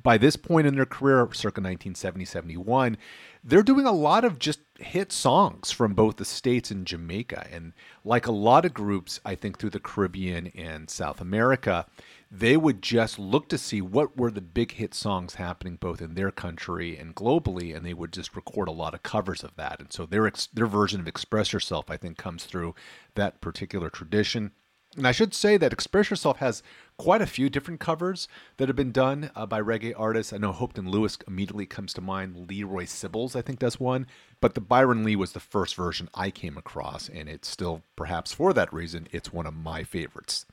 By 0.01 0.17
this 0.17 0.35
point 0.35 0.67
in 0.67 0.75
their 0.75 0.85
career, 0.85 1.19
circa 1.33 1.61
1970, 1.61 2.25
71, 2.25 2.97
they're 3.43 3.63
doing 3.63 3.85
a 3.85 3.91
lot 3.91 4.23
of 4.23 4.39
just 4.39 4.59
hit 4.79 5.11
songs 5.11 5.71
from 5.71 5.93
both 5.93 6.17
the 6.17 6.25
States 6.25 6.71
and 6.71 6.87
Jamaica. 6.87 7.47
And 7.51 7.73
like 8.03 8.25
a 8.25 8.31
lot 8.31 8.65
of 8.65 8.73
groups, 8.73 9.19
I 9.25 9.35
think 9.35 9.57
through 9.57 9.71
the 9.71 9.79
Caribbean 9.79 10.47
and 10.55 10.89
South 10.89 11.21
America, 11.21 11.85
they 12.31 12.55
would 12.55 12.81
just 12.81 13.19
look 13.19 13.49
to 13.49 13.57
see 13.57 13.81
what 13.81 14.17
were 14.17 14.31
the 14.31 14.41
big 14.41 14.73
hit 14.73 14.93
songs 14.93 15.35
happening 15.35 15.75
both 15.75 16.01
in 16.01 16.15
their 16.15 16.31
country 16.31 16.97
and 16.97 17.13
globally, 17.13 17.75
and 17.75 17.85
they 17.85 17.93
would 17.93 18.13
just 18.13 18.35
record 18.35 18.69
a 18.69 18.71
lot 18.71 18.93
of 18.93 19.03
covers 19.03 19.43
of 19.43 19.55
that. 19.57 19.79
And 19.79 19.91
so 19.91 20.05
their 20.05 20.31
their 20.53 20.67
version 20.67 21.01
of 21.01 21.07
"Express 21.07 21.51
Yourself," 21.51 21.89
I 21.89 21.97
think, 21.97 22.17
comes 22.17 22.45
through 22.45 22.73
that 23.15 23.41
particular 23.41 23.89
tradition. 23.89 24.51
And 24.97 25.07
I 25.07 25.13
should 25.13 25.33
say 25.33 25.55
that 25.55 25.71
Express 25.71 26.09
Yourself 26.09 26.37
has 26.37 26.61
quite 26.97 27.21
a 27.21 27.25
few 27.25 27.49
different 27.49 27.79
covers 27.79 28.27
that 28.57 28.67
have 28.67 28.75
been 28.75 28.91
done 28.91 29.31
uh, 29.35 29.45
by 29.45 29.61
reggae 29.61 29.93
artists. 29.95 30.33
I 30.33 30.37
know 30.37 30.51
Hopeton 30.51 30.89
Lewis 30.89 31.17
immediately 31.27 31.65
comes 31.65 31.93
to 31.93 32.01
mind. 32.01 32.49
Leroy 32.49 32.83
Sibbles, 32.83 33.35
I 33.35 33.41
think, 33.41 33.59
does 33.59 33.79
one. 33.79 34.05
But 34.41 34.53
the 34.53 34.61
Byron 34.61 35.05
Lee 35.05 35.15
was 35.15 35.31
the 35.31 35.39
first 35.39 35.75
version 35.75 36.09
I 36.13 36.29
came 36.29 36.57
across, 36.57 37.07
and 37.07 37.29
it's 37.29 37.47
still, 37.47 37.83
perhaps 37.95 38.33
for 38.33 38.53
that 38.53 38.73
reason, 38.73 39.07
it's 39.11 39.31
one 39.31 39.45
of 39.45 39.53
my 39.53 39.83
favorites. 39.83 40.45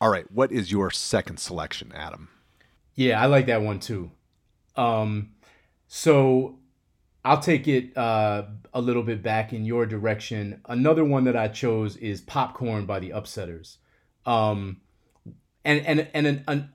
All 0.00 0.10
right, 0.10 0.30
what 0.32 0.50
is 0.50 0.72
your 0.72 0.90
second 0.90 1.38
selection, 1.38 1.92
Adam? 1.94 2.28
Yeah, 2.94 3.22
I 3.22 3.26
like 3.26 3.46
that 3.46 3.62
one 3.62 3.78
too. 3.78 4.10
Um, 4.74 5.30
so 5.86 6.58
I'll 7.26 7.40
take 7.40 7.66
it 7.66 7.96
uh, 7.96 8.44
a 8.72 8.80
little 8.80 9.02
bit 9.02 9.20
back 9.20 9.52
in 9.52 9.64
your 9.64 9.84
direction. 9.84 10.60
Another 10.68 11.04
one 11.04 11.24
that 11.24 11.36
I 11.36 11.48
chose 11.48 11.96
is 11.96 12.20
Popcorn 12.20 12.86
by 12.86 13.00
the 13.00 13.10
Upsetters. 13.10 13.78
Um, 14.24 14.80
and 15.64 15.84
and 15.84 16.08
and 16.14 16.26
an, 16.26 16.44
an, 16.46 16.72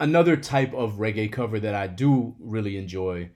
another 0.00 0.36
type 0.38 0.72
of 0.72 0.94
reggae 0.94 1.30
cover 1.30 1.60
that 1.60 1.74
I 1.74 1.86
do 1.86 2.34
really 2.40 2.78
enjoy 2.78 3.30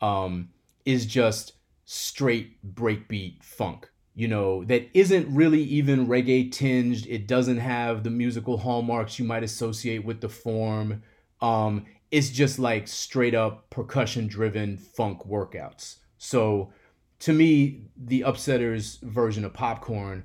um, 0.00 0.48
is 0.84 1.06
just 1.06 1.52
straight 1.84 2.74
breakbeat 2.74 3.42
funk 3.42 3.88
you 4.14 4.28
know, 4.28 4.64
that 4.64 4.90
isn't 4.92 5.34
really 5.34 5.62
even 5.62 6.06
reggae 6.06 6.52
tinged. 6.52 7.06
It 7.06 7.26
doesn't 7.26 7.58
have 7.58 8.02
the 8.02 8.10
musical 8.10 8.58
hallmarks 8.58 9.18
you 9.18 9.24
might 9.24 9.44
associate 9.44 10.04
with 10.04 10.20
the 10.20 10.28
form. 10.28 11.02
Um, 11.40 11.86
it's 12.10 12.30
just 12.30 12.58
like 12.58 12.88
straight 12.88 13.34
up 13.34 13.70
percussion 13.70 14.26
driven 14.26 14.76
funk 14.76 15.26
workouts. 15.26 15.96
So 16.18 16.72
to 17.20 17.32
me, 17.32 17.82
the 17.96 18.22
Upsetters 18.22 19.00
version 19.02 19.44
of 19.44 19.52
Popcorn 19.52 20.24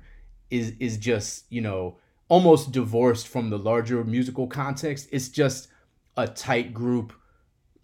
is 0.50 0.72
is 0.80 0.96
just, 0.96 1.44
you 1.50 1.60
know, 1.60 1.98
almost 2.28 2.72
divorced 2.72 3.28
from 3.28 3.50
the 3.50 3.58
larger 3.58 4.02
musical 4.04 4.46
context. 4.46 5.08
It's 5.12 5.28
just 5.28 5.68
a 6.16 6.26
tight 6.26 6.72
group 6.72 7.12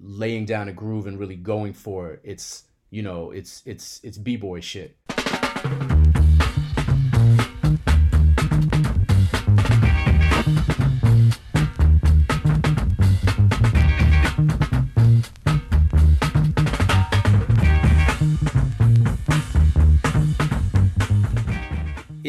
laying 0.01 0.45
down 0.47 0.69
a 0.69 0.73
groove 0.73 1.07
and 1.07 1.19
really 1.19 1.37
going 1.37 1.73
for 1.73 2.13
it. 2.13 2.21
It's, 2.25 2.65
you 2.91 3.03
know, 3.03 3.31
it's 3.31 3.63
it's 3.67 4.01
it's 4.03 4.19
b-boy 4.19 4.61
shit. 4.61 4.97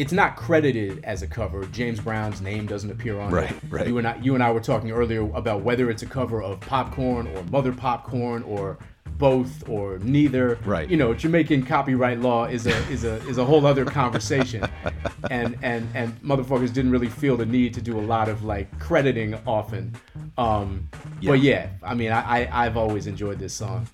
It's 0.04 0.12
not 0.12 0.36
credited 0.36 1.02
as 1.02 1.22
a 1.22 1.26
cover. 1.26 1.64
James 1.68 1.98
Brown's 1.98 2.42
name 2.42 2.66
doesn't 2.66 2.90
appear 2.90 3.18
on 3.18 3.32
right, 3.32 3.50
it. 3.50 3.56
Right, 3.70 3.86
You 3.86 3.96
and 3.96 4.06
I, 4.06 4.16
you 4.16 4.34
and 4.34 4.44
I 4.44 4.52
were 4.52 4.60
talking 4.60 4.90
earlier 4.90 5.22
about 5.32 5.62
whether 5.62 5.88
it's 5.88 6.02
a 6.02 6.06
cover 6.06 6.42
of 6.42 6.60
Popcorn 6.60 7.26
or 7.28 7.42
Mother 7.44 7.72
Popcorn 7.72 8.42
or 8.42 8.76
both 9.16 9.66
or 9.66 9.98
neither. 10.00 10.58
Right. 10.66 10.90
You 10.90 10.98
know, 10.98 11.14
Jamaican 11.14 11.64
copyright 11.64 12.20
law 12.20 12.44
is 12.44 12.66
a 12.66 12.76
is 12.90 13.04
a 13.04 13.14
is 13.28 13.38
a 13.38 13.46
whole 13.46 13.64
other 13.64 13.86
conversation, 13.86 14.68
and 15.30 15.56
and 15.62 15.88
and 15.94 16.20
motherfuckers 16.20 16.70
didn't 16.70 16.90
really 16.90 17.08
feel 17.08 17.38
the 17.38 17.46
need 17.46 17.72
to 17.72 17.80
do 17.80 17.98
a 17.98 18.02
lot 18.02 18.28
of 18.28 18.44
like 18.44 18.78
crediting 18.78 19.38
often. 19.46 19.96
Um, 20.36 20.86
yeah. 21.22 21.30
But 21.30 21.40
yeah, 21.40 21.68
I 21.82 21.94
mean, 21.94 22.12
I, 22.12 22.42
I 22.42 22.66
I've 22.66 22.76
always 22.76 23.06
enjoyed 23.06 23.38
this 23.38 23.54
song. 23.54 23.88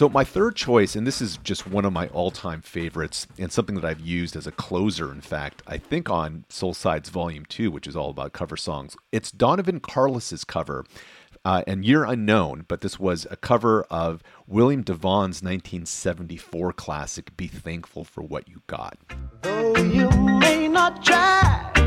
So, 0.00 0.08
my 0.08 0.24
third 0.24 0.56
choice, 0.56 0.96
and 0.96 1.06
this 1.06 1.20
is 1.20 1.36
just 1.44 1.66
one 1.66 1.84
of 1.84 1.92
my 1.92 2.08
all 2.08 2.30
time 2.30 2.62
favorites, 2.62 3.26
and 3.38 3.52
something 3.52 3.74
that 3.74 3.84
I've 3.84 4.00
used 4.00 4.34
as 4.34 4.46
a 4.46 4.50
closer, 4.50 5.12
in 5.12 5.20
fact, 5.20 5.62
I 5.66 5.76
think 5.76 6.08
on 6.08 6.46
Soul 6.48 6.72
Sides 6.72 7.10
Volume 7.10 7.44
2, 7.44 7.70
which 7.70 7.86
is 7.86 7.94
all 7.94 8.08
about 8.08 8.32
cover 8.32 8.56
songs. 8.56 8.96
It's 9.12 9.30
Donovan 9.30 9.78
Carless's 9.78 10.42
cover, 10.42 10.86
uh, 11.44 11.64
and 11.66 11.84
year 11.84 12.04
unknown, 12.04 12.64
but 12.66 12.80
this 12.80 12.98
was 12.98 13.26
a 13.30 13.36
cover 13.36 13.82
of 13.90 14.22
William 14.46 14.82
DeVaughn's 14.82 15.42
1974 15.42 16.72
classic, 16.72 17.36
Be 17.36 17.46
Thankful 17.46 18.04
for 18.04 18.22
What 18.22 18.48
You 18.48 18.62
Got. 18.68 18.96
Though 19.42 19.76
you 19.76 20.08
may 20.38 20.66
not 20.66 21.04
try. 21.04 21.79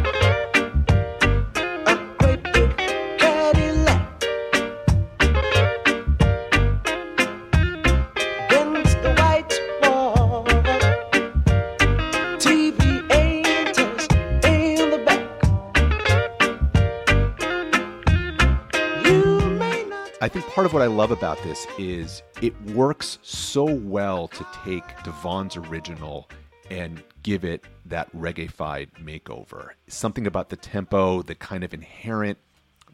Think 20.33 20.47
part 20.47 20.65
of 20.65 20.73
what 20.73 20.81
I 20.81 20.87
love 20.87 21.11
about 21.11 21.37
this 21.43 21.67
is 21.77 22.23
it 22.41 22.59
works 22.71 23.19
so 23.21 23.65
well 23.65 24.27
to 24.29 24.47
take 24.65 24.83
DeVaughn's 25.03 25.55
original 25.57 26.27
and 26.71 27.03
give 27.21 27.45
it 27.45 27.63
that 27.85 28.11
reggae-fied 28.17 28.89
makeover. 28.95 29.73
Something 29.87 30.25
about 30.25 30.49
the 30.49 30.55
tempo, 30.55 31.21
the 31.21 31.35
kind 31.35 31.63
of 31.63 31.71
inherent 31.71 32.39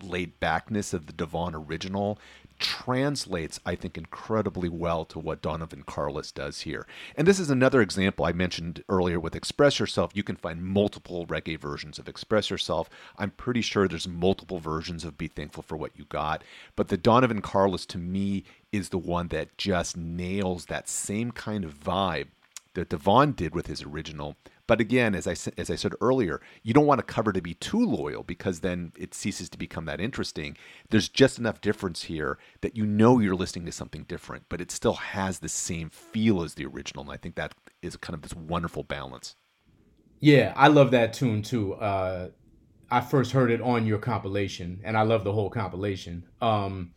laid 0.03 0.37
backness 0.41 0.93
of 0.93 1.05
the 1.05 1.13
DeVaughn 1.13 1.55
original 1.55 2.19
translates, 2.59 3.59
I 3.65 3.75
think, 3.75 3.97
incredibly 3.97 4.69
well 4.69 5.05
to 5.05 5.19
what 5.19 5.41
Donovan 5.41 5.83
Carless 5.85 6.31
does 6.31 6.61
here. 6.61 6.85
And 7.15 7.27
this 7.27 7.39
is 7.39 7.49
another 7.49 7.81
example 7.81 8.25
I 8.25 8.33
mentioned 8.33 8.83
earlier 8.89 9.19
with 9.19 9.35
Express 9.35 9.79
Yourself. 9.79 10.11
You 10.13 10.23
can 10.23 10.35
find 10.35 10.63
multiple 10.63 11.25
reggae 11.25 11.57
versions 11.57 11.97
of 11.97 12.07
Express 12.07 12.49
Yourself. 12.49 12.89
I'm 13.17 13.31
pretty 13.31 13.61
sure 13.61 13.87
there's 13.87 14.07
multiple 14.07 14.59
versions 14.59 15.03
of 15.03 15.17
Be 15.17 15.27
Thankful 15.27 15.63
for 15.63 15.77
What 15.77 15.97
You 15.97 16.05
Got. 16.05 16.43
But 16.75 16.89
the 16.89 16.97
Donovan 16.97 17.41
Carless, 17.41 17.85
to 17.87 17.97
me, 17.97 18.43
is 18.71 18.89
the 18.89 18.97
one 18.97 19.29
that 19.29 19.57
just 19.57 19.97
nails 19.97 20.65
that 20.65 20.87
same 20.87 21.31
kind 21.31 21.63
of 21.63 21.79
vibe 21.79 22.27
that 22.75 22.89
DeVaughn 22.89 23.31
did 23.31 23.55
with 23.55 23.67
his 23.67 23.83
original, 23.83 24.35
but 24.69 24.79
again, 24.79 25.15
as 25.15 25.25
I 25.25 25.31
as 25.57 25.71
I 25.71 25.75
said 25.75 25.93
earlier, 25.99 26.41
you 26.61 26.75
don't 26.75 26.85
want 26.85 26.99
a 26.99 27.03
cover 27.03 27.33
to 27.33 27.41
be 27.41 27.55
too 27.55 27.83
loyal 27.83 28.21
because 28.21 28.59
then 28.59 28.91
it 28.95 29.15
ceases 29.15 29.49
to 29.49 29.57
become 29.57 29.85
that 29.85 29.99
interesting. 29.99 30.55
There's 30.91 31.09
just 31.09 31.39
enough 31.39 31.59
difference 31.59 32.03
here 32.03 32.37
that 32.61 32.77
you 32.77 32.85
know 32.85 33.17
you're 33.17 33.33
listening 33.33 33.65
to 33.65 33.71
something 33.71 34.03
different, 34.03 34.43
but 34.47 34.61
it 34.61 34.69
still 34.69 34.93
has 34.93 35.39
the 35.39 35.49
same 35.49 35.89
feel 35.89 36.43
as 36.43 36.53
the 36.53 36.67
original, 36.67 37.01
and 37.01 37.11
I 37.11 37.17
think 37.17 37.33
that 37.33 37.55
is 37.81 37.97
kind 37.97 38.13
of 38.13 38.21
this 38.21 38.35
wonderful 38.35 38.83
balance. 38.83 39.35
Yeah, 40.19 40.53
I 40.55 40.67
love 40.67 40.91
that 40.91 41.13
tune 41.13 41.41
too. 41.41 41.73
Uh, 41.73 42.29
I 42.91 43.01
first 43.01 43.31
heard 43.31 43.49
it 43.49 43.61
on 43.61 43.87
your 43.87 43.97
compilation, 43.97 44.81
and 44.83 44.95
I 44.95 45.01
love 45.01 45.23
the 45.23 45.33
whole 45.33 45.49
compilation. 45.49 46.25
Um, 46.41 46.91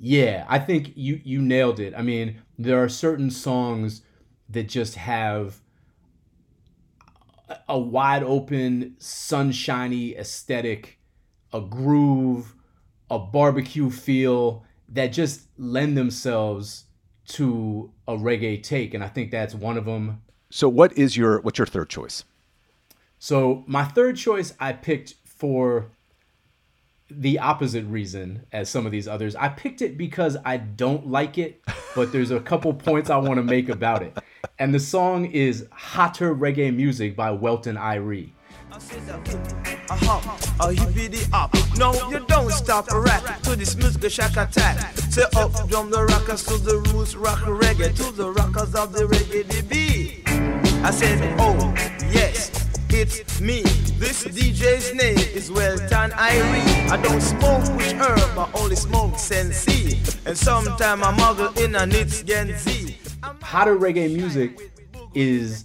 yeah, 0.00 0.46
I 0.48 0.58
think 0.58 0.94
you 0.96 1.20
you 1.22 1.40
nailed 1.42 1.78
it. 1.78 1.94
I 1.96 2.02
mean, 2.02 2.42
there 2.58 2.82
are 2.82 2.88
certain 2.88 3.30
songs 3.30 4.02
that 4.48 4.68
just 4.68 4.96
have 4.96 5.60
a 7.68 7.78
wide 7.78 8.22
open, 8.22 8.96
sunshiny 8.98 10.16
aesthetic, 10.16 10.98
a 11.52 11.60
groove, 11.60 12.54
a 13.10 13.18
barbecue 13.18 13.90
feel 13.90 14.64
that 14.88 15.08
just 15.08 15.42
lend 15.56 15.96
themselves 15.96 16.84
to 17.26 17.90
a 18.06 18.14
reggae 18.14 18.62
take, 18.62 18.94
and 18.94 19.04
I 19.04 19.08
think 19.08 19.30
that's 19.30 19.54
one 19.54 19.76
of 19.76 19.84
them. 19.84 20.22
So, 20.50 20.68
what 20.68 20.96
is 20.96 21.16
your 21.16 21.40
what's 21.40 21.58
your 21.58 21.66
third 21.66 21.90
choice? 21.90 22.24
So, 23.18 23.64
my 23.66 23.84
third 23.84 24.16
choice 24.16 24.54
I 24.58 24.72
picked 24.72 25.14
for 25.24 25.90
the 27.10 27.38
opposite 27.38 27.84
reason 27.86 28.44
as 28.52 28.68
some 28.68 28.84
of 28.86 28.92
these 28.92 29.08
others. 29.08 29.34
I 29.36 29.48
picked 29.48 29.82
it 29.82 29.96
because 29.96 30.36
I 30.44 30.58
don't 30.58 31.06
like 31.06 31.38
it, 31.38 31.62
but 31.94 32.12
there's 32.12 32.30
a 32.30 32.40
couple 32.40 32.72
points 32.74 33.08
I 33.10 33.16
want 33.16 33.36
to 33.36 33.42
make 33.42 33.68
about 33.68 34.02
it. 34.02 34.16
And 34.58 34.74
the 34.74 34.80
song 34.80 35.26
is 35.26 35.66
Hotter 35.70 36.34
Reggae 36.34 36.74
Music 36.74 37.16
by 37.16 37.30
Welton 37.30 37.76
Irie. 37.76 38.30
a 38.72 39.94
hop, 39.94 40.24
a 40.60 40.72
hippity 40.72 41.26
up. 41.32 41.54
No, 41.76 41.92
you 42.10 42.24
don't 42.26 42.50
stop 42.50 42.90
a 42.90 43.00
rat 43.00 43.42
to 43.44 43.56
this 43.56 43.76
musical 43.76 44.08
shack 44.08 44.36
attack. 44.36 44.96
Say 45.10 45.24
oh, 45.36 45.46
up, 45.46 45.68
drum 45.68 45.90
the 45.90 46.04
rockers 46.04 46.44
to 46.44 46.58
the 46.58 46.78
roots, 46.92 47.14
rock 47.14 47.38
reggae 47.38 47.94
to 47.96 48.12
the 48.12 48.30
rockers 48.30 48.74
of 48.74 48.92
the 48.92 49.04
reggae 49.04 49.44
DB. 49.44 50.28
I 50.84 50.90
said, 50.90 51.36
oh, 51.40 51.74
yes, 52.10 52.50
it's 52.90 53.40
me. 53.40 53.62
This 53.98 54.24
DJ's 54.24 54.94
name 54.94 55.18
is 55.18 55.50
Welton 55.50 56.10
Irie. 56.12 56.88
I 56.90 57.00
don't 57.02 57.20
smoke 57.20 57.76
with 57.76 57.92
herb, 57.94 58.38
I 58.38 58.50
only 58.54 58.76
smoke 58.76 59.18
Sensi. 59.18 59.98
And 60.26 60.36
sometime 60.36 61.02
I 61.02 61.12
muggle 61.12 61.56
in 61.62 61.74
a 61.74 61.86
Nits 61.86 62.22
Gen 62.22 62.56
Z. 62.56 62.97
Hotter 63.22 63.76
reggae 63.76 64.12
music 64.14 64.72
is 65.14 65.64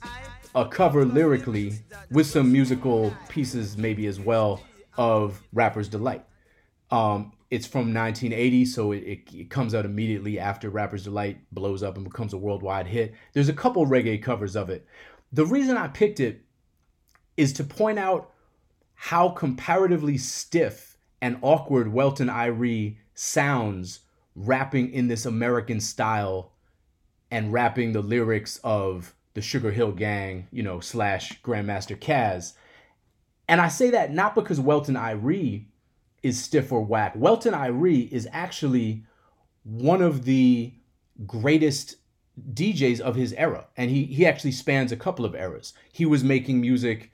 a 0.56 0.68
cover 0.68 1.06
lyrically 1.06 1.80
with 2.12 2.28
some 2.28 2.52
musical 2.52 3.16
pieces 3.30 3.78
maybe 3.78 4.08
as 4.08 4.20
well 4.20 4.64
of 4.98 5.42
Rapper's 5.54 5.90
Delight. 5.90 6.26
Um, 6.92 7.34
it's 7.50 7.66
from 7.68 7.94
1980, 7.94 8.66
so 8.66 8.92
it, 8.92 8.98
it, 8.98 9.34
it, 9.34 9.50
comes 9.50 9.76
out 9.76 9.86
immediately 9.86 10.40
after 10.40 10.70
Rapper's 10.70 11.04
Delight 11.04 11.40
blows 11.52 11.84
up 11.84 11.96
and 11.96 12.04
becomes 12.04 12.34
a 12.34 12.38
worldwide 12.38 12.88
hit. 12.88 13.14
There's 13.34 13.50
a 13.50 13.54
couple 13.54 13.86
reggae 13.86 14.22
covers 14.22 14.56
of 14.56 14.70
it. 14.70 14.86
The 15.32 15.46
reason 15.46 15.78
I 15.78 15.88
picked 15.88 16.20
it 16.20 16.44
is 17.36 17.54
to 17.54 17.64
point 17.64 18.00
out 18.00 18.32
how 18.94 19.30
comparatively 19.30 20.18
stiff 20.18 20.98
and 21.22 21.38
awkward 21.42 21.92
Welton 21.92 22.28
Irie 22.28 22.98
sounds 23.16 24.02
rapping 24.36 24.92
in 24.92 25.08
this 25.08 25.26
American 25.26 25.80
style 25.80 26.53
and 27.34 27.52
rapping 27.52 27.94
the 27.94 28.02
lyrics 28.02 28.60
of 28.64 29.16
the 29.34 29.42
Sugar 29.42 29.72
Hill 29.72 29.92
Gang, 29.92 30.48
you 30.52 30.62
know, 30.62 30.80
slash 30.80 31.42
Grandmaster 31.42 32.00
Caz. 32.00 32.54
And 33.48 33.60
I 33.60 33.70
say 33.70 33.90
that 33.90 34.14
not 34.14 34.36
because 34.36 34.60
Welton 34.60 34.94
Irie 34.94 35.66
is 36.22 36.40
stiff 36.40 36.72
or 36.72 36.86
whack. 36.86 37.14
Welton 37.16 37.56
Irie 37.56 38.08
is 38.12 38.28
actually 38.32 39.04
one 39.64 40.04
of 40.04 40.26
the 40.26 40.76
greatest 41.26 41.96
DJs 42.54 43.00
of 43.00 43.16
his 43.16 43.34
era. 43.34 43.66
And 43.78 43.90
he 43.90 44.06
he 44.06 44.28
actually 44.28 44.52
spans 44.52 44.92
a 44.92 44.96
couple 44.96 45.26
of 45.26 45.34
eras. 45.34 45.74
He 45.92 46.06
was 46.06 46.24
making 46.24 46.62
music, 46.62 47.12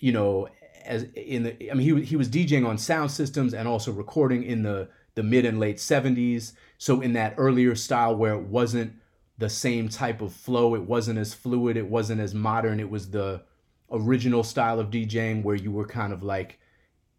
you 0.00 0.10
know, 0.10 0.48
as 0.84 1.04
in 1.14 1.44
the 1.44 1.70
I 1.70 1.74
mean 1.74 1.96
he 1.96 2.04
he 2.04 2.16
was 2.16 2.28
DJing 2.28 2.66
on 2.66 2.76
sound 2.76 3.12
systems 3.12 3.54
and 3.54 3.68
also 3.68 3.92
recording 3.92 4.42
in 4.42 4.64
the 4.64 4.88
the 5.14 5.22
mid 5.22 5.44
and 5.44 5.60
late 5.60 5.76
70s. 5.76 6.54
So 6.76 7.00
in 7.00 7.12
that 7.12 7.34
earlier 7.36 7.76
style 7.76 8.16
where 8.16 8.34
it 8.34 8.42
wasn't 8.42 8.94
the 9.40 9.48
same 9.48 9.88
type 9.88 10.20
of 10.20 10.32
flow. 10.32 10.74
It 10.74 10.82
wasn't 10.82 11.18
as 11.18 11.34
fluid. 11.34 11.76
It 11.76 11.88
wasn't 11.88 12.20
as 12.20 12.34
modern. 12.34 12.78
It 12.78 12.90
was 12.90 13.10
the 13.10 13.42
original 13.90 14.44
style 14.44 14.78
of 14.78 14.90
DJing 14.90 15.42
where 15.42 15.56
you 15.56 15.72
were 15.72 15.86
kind 15.86 16.12
of 16.12 16.22
like 16.22 16.60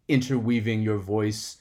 interweaving 0.08 0.82
your 0.82 0.98
voice 0.98 1.58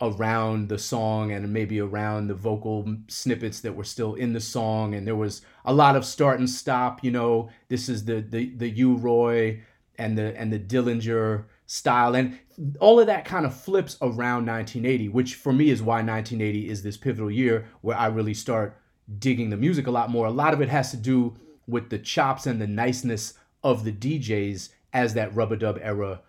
around 0.00 0.68
the 0.68 0.78
song 0.78 1.32
and 1.32 1.50
maybe 1.52 1.80
around 1.80 2.28
the 2.28 2.34
vocal 2.34 2.96
snippets 3.08 3.60
that 3.60 3.74
were 3.74 3.84
still 3.84 4.14
in 4.14 4.34
the 4.34 4.40
song 4.40 4.94
and 4.94 5.06
there 5.06 5.16
was 5.16 5.40
a 5.64 5.72
lot 5.72 5.96
of 5.96 6.04
start 6.04 6.38
and 6.38 6.50
stop 6.50 7.02
you 7.02 7.10
know 7.10 7.48
this 7.68 7.88
is 7.88 8.04
the 8.04 8.20
the 8.20 8.54
the 8.56 8.68
U-Roy 8.68 9.62
and 9.96 10.18
the 10.18 10.38
and 10.38 10.52
the 10.52 10.58
Dillinger 10.58 11.46
style 11.64 12.14
and 12.14 12.38
all 12.78 13.00
of 13.00 13.06
that 13.06 13.24
kind 13.24 13.46
of 13.46 13.58
flips 13.58 13.96
around 14.02 14.44
1980 14.44 15.08
which 15.08 15.34
for 15.34 15.52
me 15.52 15.70
is 15.70 15.80
why 15.82 16.02
1980 16.02 16.68
is 16.68 16.82
this 16.82 16.98
pivotal 16.98 17.30
year 17.30 17.66
where 17.80 17.96
I 17.96 18.08
really 18.08 18.34
start 18.34 18.78
digging 19.18 19.50
the 19.50 19.56
music 19.56 19.86
a 19.86 19.90
lot 19.90 20.10
more. 20.10 20.26
A 20.26 20.30
lot 20.30 20.54
of 20.54 20.60
it 20.60 20.68
has 20.68 20.90
to 20.90 20.96
do 20.96 21.36
with 21.66 21.90
the 21.90 21.98
chops 21.98 22.46
and 22.46 22.60
the 22.60 22.66
niceness 22.66 23.34
of 23.62 23.84
the 23.84 23.92
DJs 23.92 24.70
as 24.92 25.14
that 25.14 25.34
rub-a-dub 25.34 25.78
era 25.82 26.20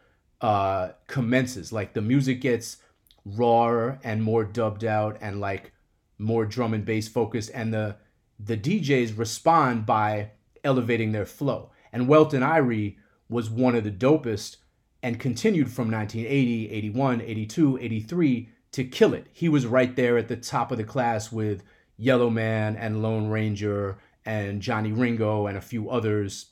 uh, 0.41 0.89
commences. 1.07 1.71
Like 1.71 1.93
the 1.93 2.01
music 2.01 2.41
gets 2.41 2.77
rawer 3.25 3.99
and 4.03 4.23
more 4.23 4.43
dubbed 4.43 4.83
out 4.83 5.17
and 5.21 5.39
like 5.39 5.73
more 6.17 6.45
drum 6.45 6.73
and 6.73 6.85
bass 6.85 7.07
focused, 7.07 7.51
and 7.53 7.73
the 7.73 7.97
the 8.39 8.57
DJs 8.57 9.17
respond 9.17 9.85
by 9.85 10.31
elevating 10.63 11.11
their 11.11 11.25
flow. 11.25 11.71
And 11.91 12.07
Welton 12.07 12.43
Irie 12.43 12.97
was 13.29 13.49
one 13.49 13.75
of 13.75 13.83
the 13.83 13.91
dopest 13.91 14.57
and 15.01 15.19
continued 15.19 15.71
from 15.71 15.91
1980, 15.91 16.69
81, 16.69 17.21
82, 17.21 17.77
83 17.79 18.49
to 18.71 18.83
kill 18.83 19.13
it. 19.13 19.27
He 19.31 19.49
was 19.49 19.65
right 19.65 19.95
there 19.95 20.17
at 20.17 20.27
the 20.27 20.35
top 20.35 20.71
of 20.71 20.77
the 20.77 20.83
class 20.83 21.31
with 21.31 21.63
Yellowman 21.97 22.75
and 22.75 23.01
Lone 23.01 23.27
Ranger 23.27 23.97
and 24.25 24.61
Johnny 24.61 24.91
Ringo 24.91 25.47
and 25.47 25.57
a 25.57 25.61
few 25.61 25.89
others. 25.89 26.47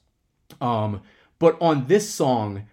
Um, 0.61 1.01
but 1.39 1.57
on 1.61 1.87
this 1.87 2.09
song, 2.09 2.67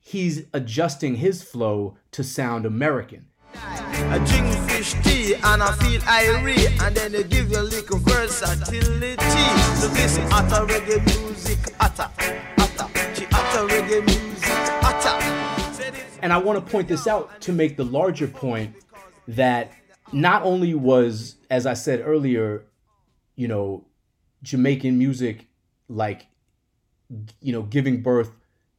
he's 0.00 0.46
adjusting 0.52 1.16
his 1.16 1.42
flow 1.42 1.96
to 2.12 2.24
sound 2.24 2.66
American. 2.66 3.26
I 3.54 4.18
drink 4.18 4.70
fish 4.70 4.94
tea 5.02 5.34
and 5.34 5.62
I 5.62 5.72
feel 5.72 6.00
irie, 6.02 6.80
and 6.82 6.96
then 6.96 7.12
they 7.12 7.24
give 7.24 7.50
you 7.50 7.58
a 7.58 7.62
little 7.62 7.98
versatility. 7.98 9.16
So 9.76 9.88
this 9.88 10.18
utter 10.30 10.66
reggae 10.66 11.04
music, 11.06 11.58
utter, 11.80 12.10
utter, 12.58 12.88
utter 13.32 13.66
reggae 13.68 14.04
music, 14.06 14.50
utter. 14.82 15.18
And 16.22 16.32
I 16.32 16.38
want 16.38 16.64
to 16.64 16.70
point 16.70 16.88
this 16.88 17.06
out 17.06 17.40
to 17.42 17.52
make 17.52 17.76
the 17.76 17.84
larger 17.84 18.26
point 18.26 18.74
that 19.28 19.72
not 20.12 20.42
only 20.42 20.74
was, 20.74 21.36
as 21.50 21.66
I 21.66 21.74
said 21.74 22.02
earlier, 22.04 22.64
you 23.36 23.48
know, 23.48 23.86
Jamaican 24.42 24.98
music 24.98 25.46
like, 25.88 26.26
you 27.40 27.52
know, 27.52 27.62
giving 27.62 28.02
birth 28.02 28.30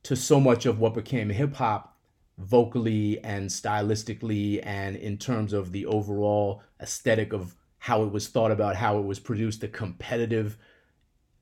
to 0.04 0.16
so 0.16 0.40
much 0.40 0.66
of 0.66 0.80
what 0.80 0.94
became 0.94 1.30
hip 1.30 1.56
hop 1.56 1.98
vocally 2.38 3.22
and 3.24 3.50
stylistically 3.50 4.62
and 4.64 4.96
in 4.96 5.18
terms 5.18 5.52
of 5.52 5.72
the 5.72 5.86
overall 5.86 6.64
aesthetic 6.82 7.34
of 7.34 7.56
how 7.80 8.04
it 8.04 8.12
was 8.12 8.28
thought 8.28 8.52
about, 8.52 8.76
how 8.76 8.98
it 8.98 9.06
was 9.06 9.20
produced, 9.20 9.62
the 9.62 9.68
competitive 9.68 10.58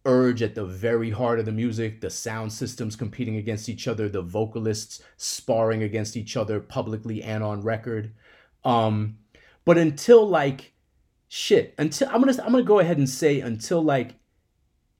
urge 0.06 0.42
at 0.42 0.56
the 0.56 0.66
very 0.66 1.12
heart 1.12 1.40
of 1.40 1.46
the 1.46 1.52
music, 1.52 2.02
the 2.02 2.10
sound 2.10 2.52
systems 2.52 2.96
competing 2.96 3.36
against 3.36 3.68
each 3.68 3.88
other, 3.88 4.08
the 4.08 4.22
vocalists 4.22 5.02
sparring 5.18 5.84
against 5.84 6.16
each 6.16 6.38
other 6.38 6.60
publicly 6.60 7.22
and 7.22 7.44
on 7.44 7.62
record. 7.62 8.14
Um, 8.64 9.18
but 9.68 9.78
until 9.78 10.26
like 10.26 10.72
shit, 11.28 11.76
until 11.78 12.08
I'm 12.08 12.22
gonna 12.22 12.42
I'm 12.42 12.54
gonna 12.54 12.64
go 12.64 12.80
ahead 12.80 12.98
and 12.98 13.10
say 13.10 13.42
until 13.42 13.84
like 13.84 14.16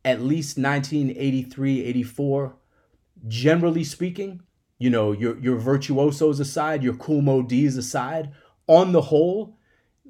at 0.04 0.22
least 0.22 0.58
1983, 0.58 1.86
84, 1.86 2.54
generally 3.30 3.86
speaking, 3.86 4.42
you 4.78 4.90
know, 4.90 5.14
your 5.14 5.40
your 5.40 5.56
virtuosos 5.56 6.42
aside, 6.42 6.84
your 6.84 6.96
Kool 6.96 7.22
Moe 7.22 7.44
Dees 7.44 7.78
aside, 7.78 8.34
on 8.68 8.92
the 8.92 9.04
whole, 9.04 9.58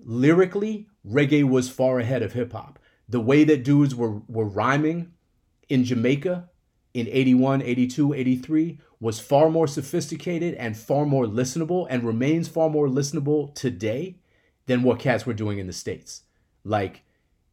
lyrically, 0.04 0.88
reggae 1.08 1.48
was 1.48 1.70
far 1.70 2.00
ahead 2.00 2.24
of 2.24 2.34
hip 2.34 2.52
hop. 2.52 2.80
The 3.08 3.22
way 3.22 3.44
that 3.44 3.64
dudes 3.64 3.94
were 3.94 4.24
were 4.28 4.50
rhyming 4.50 5.14
in 5.70 5.84
Jamaica 5.84 6.50
in 6.96 7.08
81, 7.08 7.62
82, 7.62 8.12
83 8.12 8.80
was 9.00 9.20
far 9.20 9.52
more 9.52 9.68
sophisticated 9.68 10.56
and 10.56 10.76
far 10.76 11.06
more 11.06 11.26
listenable 11.26 11.86
and 11.92 12.04
remains 12.04 12.48
far 12.48 12.72
more 12.72 12.88
listenable 12.88 13.54
today 13.54 14.16
than 14.68 14.84
what 14.84 15.00
cats 15.00 15.26
were 15.26 15.34
doing 15.34 15.58
in 15.58 15.68
the 15.68 15.74
states. 15.74 16.22
Like, 16.64 17.04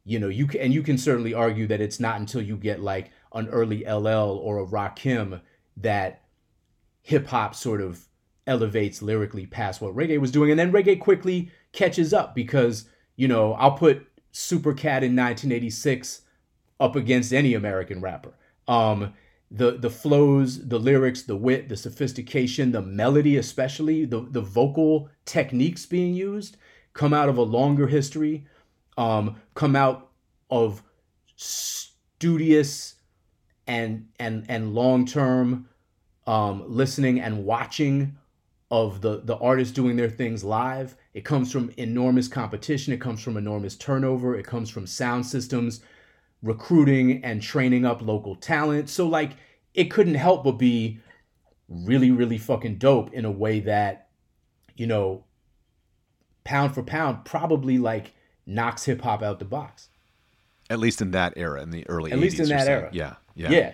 you 0.03 0.19
know, 0.19 0.27
you 0.27 0.45
can, 0.45 0.61
and 0.61 0.73
you 0.73 0.83
can 0.83 0.97
certainly 0.97 1.33
argue 1.33 1.65
that 1.67 1.81
it's 1.81 1.99
not 1.99 2.19
until 2.19 2.41
you 2.41 2.55
get 2.55 2.81
like 2.81 3.11
an 3.33 3.47
early 3.49 3.83
LL 3.83 4.39
or 4.41 4.59
a 4.59 4.65
Rakim 4.65 5.41
that 5.77 6.21
hip 7.01 7.27
hop 7.27 7.55
sort 7.55 7.81
of 7.81 8.05
elevates 8.47 9.01
lyrically 9.01 9.45
past 9.47 9.81
what 9.81 9.95
reggae 9.95 10.19
was 10.19 10.31
doing, 10.31 10.51
and 10.51 10.59
then 10.59 10.71
reggae 10.71 10.99
quickly 10.99 11.49
catches 11.71 12.13
up 12.13 12.35
because 12.35 12.85
you 13.15 13.27
know 13.27 13.53
I'll 13.53 13.71
put 13.71 14.05
Super 14.31 14.73
Cat 14.73 15.03
in 15.03 15.15
1986 15.15 16.21
up 16.79 16.95
against 16.95 17.33
any 17.33 17.53
American 17.53 18.01
rapper. 18.01 18.33
Um, 18.67 19.13
the 19.49 19.71
the 19.71 19.89
flows, 19.89 20.67
the 20.67 20.79
lyrics, 20.79 21.23
the 21.23 21.37
wit, 21.37 21.69
the 21.69 21.77
sophistication, 21.77 22.73
the 22.73 22.81
melody, 22.81 23.37
especially 23.37 24.05
the 24.05 24.27
the 24.29 24.41
vocal 24.41 25.09
techniques 25.25 25.85
being 25.85 26.13
used 26.13 26.57
come 26.95 27.13
out 27.13 27.29
of 27.29 27.37
a 27.37 27.43
longer 27.43 27.85
history, 27.85 28.47
um, 28.97 29.35
come 29.53 29.75
out 29.75 30.09
of 30.49 30.81
studious 31.35 32.95
and 33.67 34.07
and 34.19 34.45
and 34.49 34.73
long 34.73 35.05
term 35.05 35.69
um, 36.25 36.63
listening 36.67 37.19
and 37.19 37.45
watching 37.45 38.17
of 38.71 39.01
the 39.01 39.21
the 39.21 39.37
artists 39.37 39.73
doing 39.73 39.95
their 39.97 40.09
things 40.09 40.43
live. 40.43 40.95
It 41.13 41.23
comes 41.25 41.51
from 41.51 41.71
enormous 41.77 42.27
competition. 42.27 42.93
It 42.93 43.01
comes 43.01 43.21
from 43.21 43.37
enormous 43.37 43.75
turnover. 43.75 44.35
It 44.35 44.45
comes 44.45 44.69
from 44.69 44.87
sound 44.87 45.25
systems, 45.25 45.81
recruiting 46.41 47.23
and 47.23 47.41
training 47.41 47.85
up 47.85 48.01
local 48.01 48.35
talent. 48.35 48.89
So 48.89 49.07
like 49.07 49.31
it 49.73 49.91
couldn't 49.91 50.15
help 50.15 50.45
but 50.45 50.53
be 50.53 50.99
really 51.67 52.11
really 52.11 52.37
fucking 52.37 52.77
dope 52.77 53.11
in 53.13 53.25
a 53.25 53.31
way 53.31 53.59
that 53.59 54.07
you 54.77 54.87
know 54.87 55.24
pound 56.45 56.73
for 56.73 56.83
pound, 56.83 57.25
probably 57.25 57.77
like 57.77 58.13
knocks 58.45 58.85
hip 58.85 59.01
hop 59.01 59.21
out 59.21 59.39
the 59.39 59.45
box. 59.45 59.89
At 60.69 60.79
least 60.79 61.01
in 61.01 61.11
that 61.11 61.33
era, 61.35 61.61
in 61.61 61.71
the 61.71 61.87
early. 61.89 62.11
At 62.11 62.19
least 62.19 62.39
in 62.39 62.47
that 62.49 62.67
era. 62.67 62.89
Yeah, 62.93 63.15
yeah, 63.35 63.51
yeah. 63.51 63.73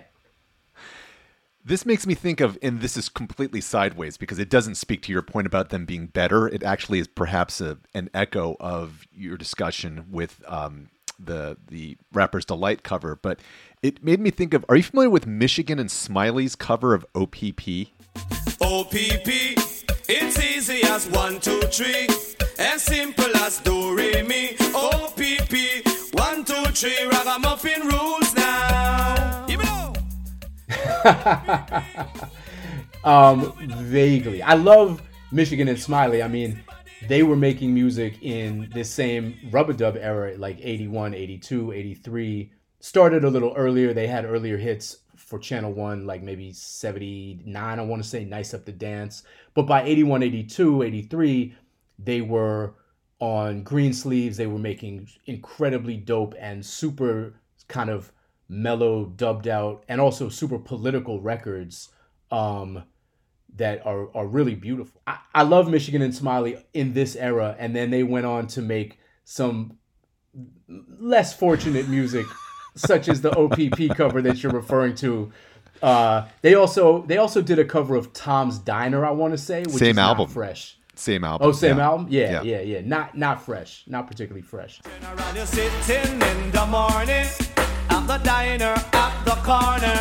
This 1.64 1.86
makes 1.86 2.08
me 2.08 2.14
think 2.14 2.40
of, 2.40 2.58
and 2.60 2.80
this 2.80 2.96
is 2.96 3.08
completely 3.08 3.60
sideways 3.60 4.16
because 4.16 4.40
it 4.40 4.50
doesn't 4.50 4.74
speak 4.74 5.00
to 5.02 5.12
your 5.12 5.22
point 5.22 5.46
about 5.46 5.68
them 5.68 5.84
being 5.84 6.08
better. 6.08 6.48
It 6.48 6.64
actually 6.64 6.98
is 6.98 7.06
perhaps 7.06 7.60
a, 7.60 7.78
an 7.94 8.10
echo 8.12 8.56
of 8.58 9.06
your 9.12 9.36
discussion 9.36 10.06
with 10.10 10.42
um, 10.48 10.88
the 11.20 11.56
the 11.68 11.96
Rapper's 12.12 12.44
Delight 12.44 12.82
cover. 12.82 13.14
But 13.14 13.38
it 13.80 14.02
made 14.02 14.18
me 14.20 14.30
think 14.30 14.54
of. 14.54 14.64
Are 14.68 14.76
you 14.76 14.82
familiar 14.82 15.10
with 15.10 15.26
Michigan 15.26 15.78
and 15.78 15.90
Smiley's 15.90 16.56
cover 16.56 16.94
of 16.94 17.06
OPP? 17.14 17.88
OPP, 18.60 19.28
it's 20.08 20.40
easy 20.40 20.82
as 20.84 21.08
one, 21.08 21.40
two, 21.40 21.60
three, 21.62 22.08
as 22.62 22.82
simple 22.82 23.36
as 23.36 23.58
do 23.60 23.96
re 23.96 24.22
mi. 24.22 24.56
OPP, 24.74 25.84
one, 26.14 26.44
two, 26.44 26.64
three, 26.72 27.06
ragamuffin 27.06 27.86
rules 27.86 28.34
now. 28.34 29.46
Give 29.46 29.60
it 29.60 29.68
up. 29.68 29.98
um, 33.04 33.52
vaguely. 33.86 34.42
I 34.42 34.54
love 34.54 35.02
Michigan 35.30 35.68
and 35.68 35.78
Smiley. 35.78 36.22
I 36.22 36.28
mean, 36.28 36.62
they 37.08 37.22
were 37.22 37.36
making 37.36 37.74
music 37.74 38.22
in 38.22 38.70
this 38.72 38.90
same 38.90 39.36
rub-a-dub 39.50 39.96
era, 39.96 40.36
like 40.36 40.58
81, 40.60 41.14
82, 41.14 41.72
83. 41.72 42.52
Started 42.80 43.24
a 43.24 43.30
little 43.30 43.52
earlier. 43.56 43.92
They 43.92 44.06
had 44.06 44.24
earlier 44.24 44.56
hits 44.56 44.98
for 45.16 45.38
Channel 45.38 45.72
1, 45.72 46.06
like 46.06 46.22
maybe 46.22 46.52
79, 46.52 47.78
I 47.78 47.82
want 47.82 48.02
to 48.02 48.08
say, 48.08 48.24
Nice 48.24 48.54
Up 48.54 48.64
the 48.64 48.72
Dance. 48.72 49.22
But 49.54 49.62
by 49.62 49.82
81, 49.82 50.22
82, 50.22 50.82
83, 50.82 51.54
they 52.04 52.20
were 52.20 52.74
on 53.18 53.62
Greensleeves. 53.62 54.36
They 54.36 54.46
were 54.46 54.58
making 54.58 55.08
incredibly 55.26 55.96
dope 55.96 56.34
and 56.38 56.64
super 56.64 57.34
kind 57.68 57.90
of 57.90 58.12
mellow, 58.48 59.06
dubbed 59.06 59.48
out, 59.48 59.84
and 59.88 60.00
also 60.00 60.28
super 60.28 60.58
political 60.58 61.20
records 61.20 61.88
um, 62.30 62.84
that 63.56 63.84
are, 63.86 64.14
are 64.16 64.26
really 64.26 64.54
beautiful. 64.54 65.00
I, 65.06 65.18
I 65.34 65.42
love 65.42 65.68
Michigan 65.68 66.02
and 66.02 66.14
Smiley 66.14 66.56
in 66.74 66.92
this 66.92 67.16
era, 67.16 67.56
and 67.58 67.74
then 67.74 67.90
they 67.90 68.02
went 68.02 68.26
on 68.26 68.46
to 68.48 68.62
make 68.62 68.98
some 69.24 69.78
less 70.68 71.34
fortunate 71.34 71.88
music, 71.88 72.26
such 72.76 73.08
as 73.08 73.20
the 73.20 73.36
OPP 73.36 73.96
cover 73.96 74.22
that 74.22 74.42
you're 74.42 74.52
referring 74.52 74.94
to. 74.96 75.32
Uh, 75.82 76.28
they 76.42 76.54
also 76.54 77.02
they 77.06 77.18
also 77.18 77.42
did 77.42 77.58
a 77.58 77.64
cover 77.64 77.96
of 77.96 78.12
Tom's 78.12 78.58
Diner, 78.58 79.04
I 79.04 79.10
want 79.10 79.32
to 79.32 79.38
say, 79.38 79.62
which 79.62 79.74
Same 79.74 79.98
album. 79.98 80.28
fresh. 80.28 80.78
Same 81.02 81.24
album. 81.24 81.48
Oh, 81.48 81.50
same 81.50 81.78
yeah. 81.78 81.84
album? 81.88 82.06
Yeah, 82.10 82.30
Yeah. 82.30 82.42
yeah, 82.42 82.60
yeah, 82.60 82.80
Not 82.84 83.16
not 83.18 83.42
fresh, 83.42 83.82
not 83.88 84.06
particularly 84.06 84.42
fresh. 84.42 84.80
Around, 85.02 85.34
you're 85.34 85.46
sitting 85.46 86.12
in 86.30 86.50
the 86.52 86.64
morning 86.66 87.26
at 87.90 88.06
the 88.06 88.18
diner 88.22 88.74
at 89.04 89.14
the 89.24 89.36
corner. 89.42 90.00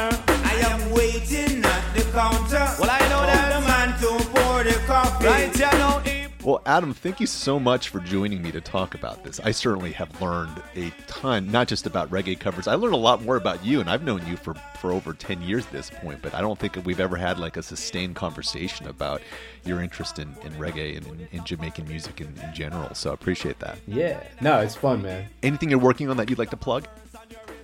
I 0.52 0.54
am 0.72 0.92
waiting 0.92 1.66
at 1.66 1.84
the 1.96 2.04
counter. 2.14 2.68
Well, 2.80 2.92
I 2.92 3.00
know 3.10 3.24
that 3.32 3.48
the 3.54 3.62
man 3.68 3.90
to 4.02 4.10
pour 4.30 4.64
the 4.64 4.78
coffee. 4.86 5.26
Right, 5.26 5.56
you 5.58 5.80
know. 5.80 6.21
Well, 6.44 6.60
Adam, 6.66 6.92
thank 6.92 7.20
you 7.20 7.28
so 7.28 7.60
much 7.60 7.90
for 7.90 8.00
joining 8.00 8.42
me 8.42 8.52
to 8.52 8.62
talk 8.62 8.96
about 8.96 9.24
this. 9.24 9.40
I 9.42 9.52
certainly 9.52 9.92
have 9.92 10.20
learned 10.20 10.60
a 10.76 10.90
ton, 11.06 11.52
not 11.52 11.68
just 11.68 11.86
about 11.86 12.10
reggae 12.10 12.40
covers. 12.40 12.68
I 12.68 12.74
learned 12.74 12.96
a 12.96 12.98
lot 12.98 13.24
more 13.24 13.36
about 13.36 13.64
you, 13.64 13.80
and 13.80 13.88
I've 13.88 14.02
known 14.02 14.26
you 14.26 14.38
for, 14.38 14.56
for 14.80 14.92
over 14.92 15.14
10 15.14 15.44
years 15.44 15.68
at 15.68 15.72
this 15.72 15.92
point, 15.92 16.20
but 16.24 16.34
I 16.34 16.42
don't 16.42 16.58
think 16.58 16.84
we've 16.84 17.00
ever 17.00 17.16
had 17.16 17.38
like 17.38 17.58
a 17.58 17.64
sustained 17.64 18.16
conversation 18.16 18.88
about 18.88 19.22
your 19.66 19.84
interest 19.84 20.18
in, 20.18 20.30
in 20.44 20.52
reggae 20.54 20.98
and 20.98 21.06
in, 21.06 21.28
in 21.32 21.46
Jamaican 21.46 21.88
music 21.88 22.22
in, 22.22 22.36
in 22.44 22.54
general. 22.56 22.96
So 22.96 23.12
I 23.12 23.14
appreciate 23.14 23.60
that. 23.60 23.78
Yeah, 23.86 24.24
no, 24.42 24.62
it's 24.62 24.76
fun, 24.76 25.04
man. 25.04 25.28
Anything 25.44 25.70
you're 25.70 25.78
working 25.78 26.10
on 26.10 26.18
that 26.18 26.28
you'd 26.28 26.40
like 26.40 26.50
to 26.50 26.58
plug? 26.58 26.88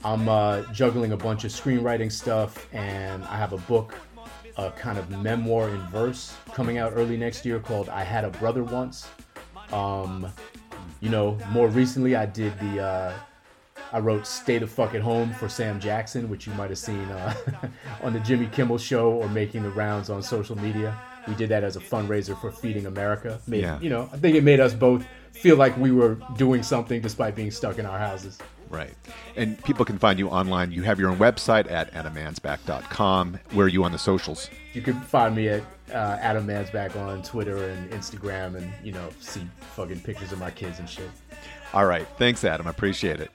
I'm 0.03 0.29
uh, 0.29 0.61
juggling 0.71 1.13
a 1.13 1.17
bunch 1.17 1.45
of 1.45 1.51
screenwriting 1.51 2.11
stuff, 2.11 2.67
and 2.71 3.23
I 3.23 3.37
have 3.37 3.53
a 3.53 3.57
book, 3.57 3.95
a 4.57 4.71
kind 4.71 4.97
of 4.97 5.09
memoir 5.21 5.69
in 5.69 5.81
verse, 5.87 6.35
coming 6.53 6.77
out 6.77 6.93
early 6.95 7.17
next 7.17 7.45
year 7.45 7.59
called 7.59 7.89
"I 7.89 8.03
Had 8.03 8.25
a 8.25 8.29
Brother 8.29 8.63
Once." 8.63 9.07
Um, 9.71 10.27
you 10.99 11.09
know, 11.09 11.37
more 11.51 11.67
recently 11.67 12.15
I 12.15 12.25
did 12.25 12.57
the, 12.59 12.81
uh, 12.81 13.13
I 13.93 13.99
wrote 13.99 14.25
"Stay 14.25 14.57
the 14.57 14.67
Fuck 14.67 14.95
at 14.95 15.01
Home" 15.01 15.33
for 15.33 15.47
Sam 15.47 15.79
Jackson, 15.79 16.29
which 16.29 16.47
you 16.47 16.53
might 16.53 16.69
have 16.69 16.79
seen 16.79 17.05
uh, 17.09 17.33
on 18.03 18.13
the 18.13 18.19
Jimmy 18.21 18.47
Kimmel 18.47 18.77
Show 18.77 19.11
or 19.11 19.29
making 19.29 19.63
the 19.63 19.71
rounds 19.71 20.09
on 20.09 20.23
social 20.23 20.57
media. 20.57 20.97
We 21.27 21.35
did 21.35 21.49
that 21.49 21.63
as 21.63 21.75
a 21.75 21.81
fundraiser 21.81 22.39
for 22.39 22.51
Feeding 22.51 22.85
America. 22.85 23.39
Made, 23.47 23.61
Yeah. 23.61 23.79
You 23.81 23.89
know, 23.89 24.09
I 24.13 24.17
think 24.17 24.37
it 24.37 24.43
made 24.43 24.61
us 24.61 24.73
both 24.73 25.05
feel 25.33 25.57
like 25.57 25.77
we 25.77 25.91
were 25.91 26.17
doing 26.37 26.63
something 26.63 27.01
despite 27.01 27.35
being 27.35 27.51
stuck 27.51 27.79
in 27.79 27.85
our 27.85 27.99
houses. 27.99 28.39
Right. 28.69 28.93
And 29.35 29.63
people 29.63 29.85
can 29.85 29.97
find 29.97 30.19
you 30.19 30.29
online. 30.29 30.71
You 30.71 30.83
have 30.83 30.99
your 30.99 31.09
own 31.09 31.17
website 31.17 31.71
at 31.71 31.91
adammansbach.com. 31.93 33.39
Where 33.51 33.65
are 33.65 33.69
you 33.69 33.83
on 33.83 33.91
the 33.91 33.97
socials? 33.97 34.49
You 34.73 34.81
can 34.81 34.99
find 35.01 35.35
me 35.35 35.47
at 35.49 35.63
uh, 35.91 36.17
Adam 36.19 36.45
Mansbach 36.45 36.95
on 36.95 37.23
Twitter 37.23 37.69
and 37.69 37.89
Instagram, 37.91 38.55
and 38.55 38.71
you 38.83 38.91
know, 38.91 39.09
see 39.19 39.41
fucking 39.75 40.01
pictures 40.01 40.31
of 40.31 40.39
my 40.39 40.51
kids 40.51 40.79
and 40.79 40.89
shit. 40.89 41.09
All 41.73 41.85
right. 41.85 42.07
Thanks, 42.17 42.43
Adam. 42.43 42.67
I 42.67 42.71
appreciate 42.71 43.19
it. 43.19 43.31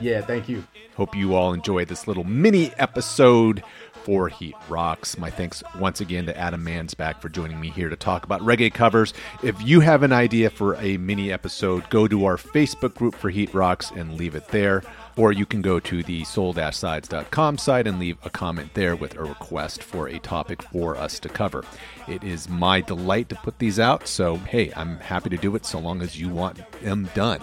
Yeah, 0.00 0.20
thank 0.20 0.48
you. 0.48 0.64
Hope 0.96 1.14
you 1.16 1.34
all 1.34 1.52
enjoyed 1.52 1.88
this 1.88 2.06
little 2.06 2.24
mini 2.24 2.72
episode 2.78 3.62
for 4.04 4.28
Heat 4.28 4.54
Rocks. 4.68 5.18
My 5.18 5.30
thanks 5.30 5.62
once 5.78 6.00
again 6.00 6.26
to 6.26 6.36
Adam 6.38 6.64
Mansbach 6.64 7.20
for 7.20 7.28
joining 7.28 7.58
me 7.60 7.70
here 7.70 7.88
to 7.88 7.96
talk 7.96 8.24
about 8.24 8.42
reggae 8.42 8.72
covers. 8.72 9.14
If 9.42 9.60
you 9.62 9.80
have 9.80 10.02
an 10.02 10.12
idea 10.12 10.50
for 10.50 10.76
a 10.76 10.98
mini 10.98 11.32
episode, 11.32 11.88
go 11.88 12.06
to 12.06 12.26
our 12.26 12.36
Facebook 12.36 12.94
group 12.94 13.14
for 13.14 13.30
Heat 13.30 13.52
Rocks 13.54 13.90
and 13.90 14.16
leave 14.16 14.34
it 14.34 14.48
there. 14.48 14.82
Or 15.16 15.32
you 15.32 15.46
can 15.46 15.62
go 15.62 15.80
to 15.80 16.02
the 16.02 16.24
soul-sides.com 16.24 17.58
site 17.58 17.86
and 17.86 17.98
leave 17.98 18.18
a 18.24 18.30
comment 18.30 18.74
there 18.74 18.96
with 18.96 19.16
a 19.16 19.22
request 19.22 19.82
for 19.82 20.08
a 20.08 20.18
topic 20.18 20.62
for 20.62 20.96
us 20.96 21.18
to 21.20 21.28
cover. 21.28 21.64
It 22.06 22.22
is 22.22 22.48
my 22.48 22.80
delight 22.80 23.28
to 23.30 23.36
put 23.36 23.58
these 23.58 23.78
out, 23.78 24.06
so 24.06 24.36
hey, 24.36 24.72
I'm 24.76 24.98
happy 24.98 25.30
to 25.30 25.36
do 25.36 25.54
it 25.56 25.64
so 25.64 25.78
long 25.78 26.02
as 26.02 26.20
you 26.20 26.28
want 26.28 26.60
them 26.82 27.08
done. 27.14 27.40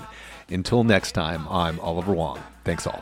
Until 0.50 0.84
next 0.84 1.14
time, 1.14 1.48
I'm 1.50 1.80
Oliver 1.80 2.14
Wang. 2.14 2.40
Thanks 2.66 2.86
all. 2.86 3.02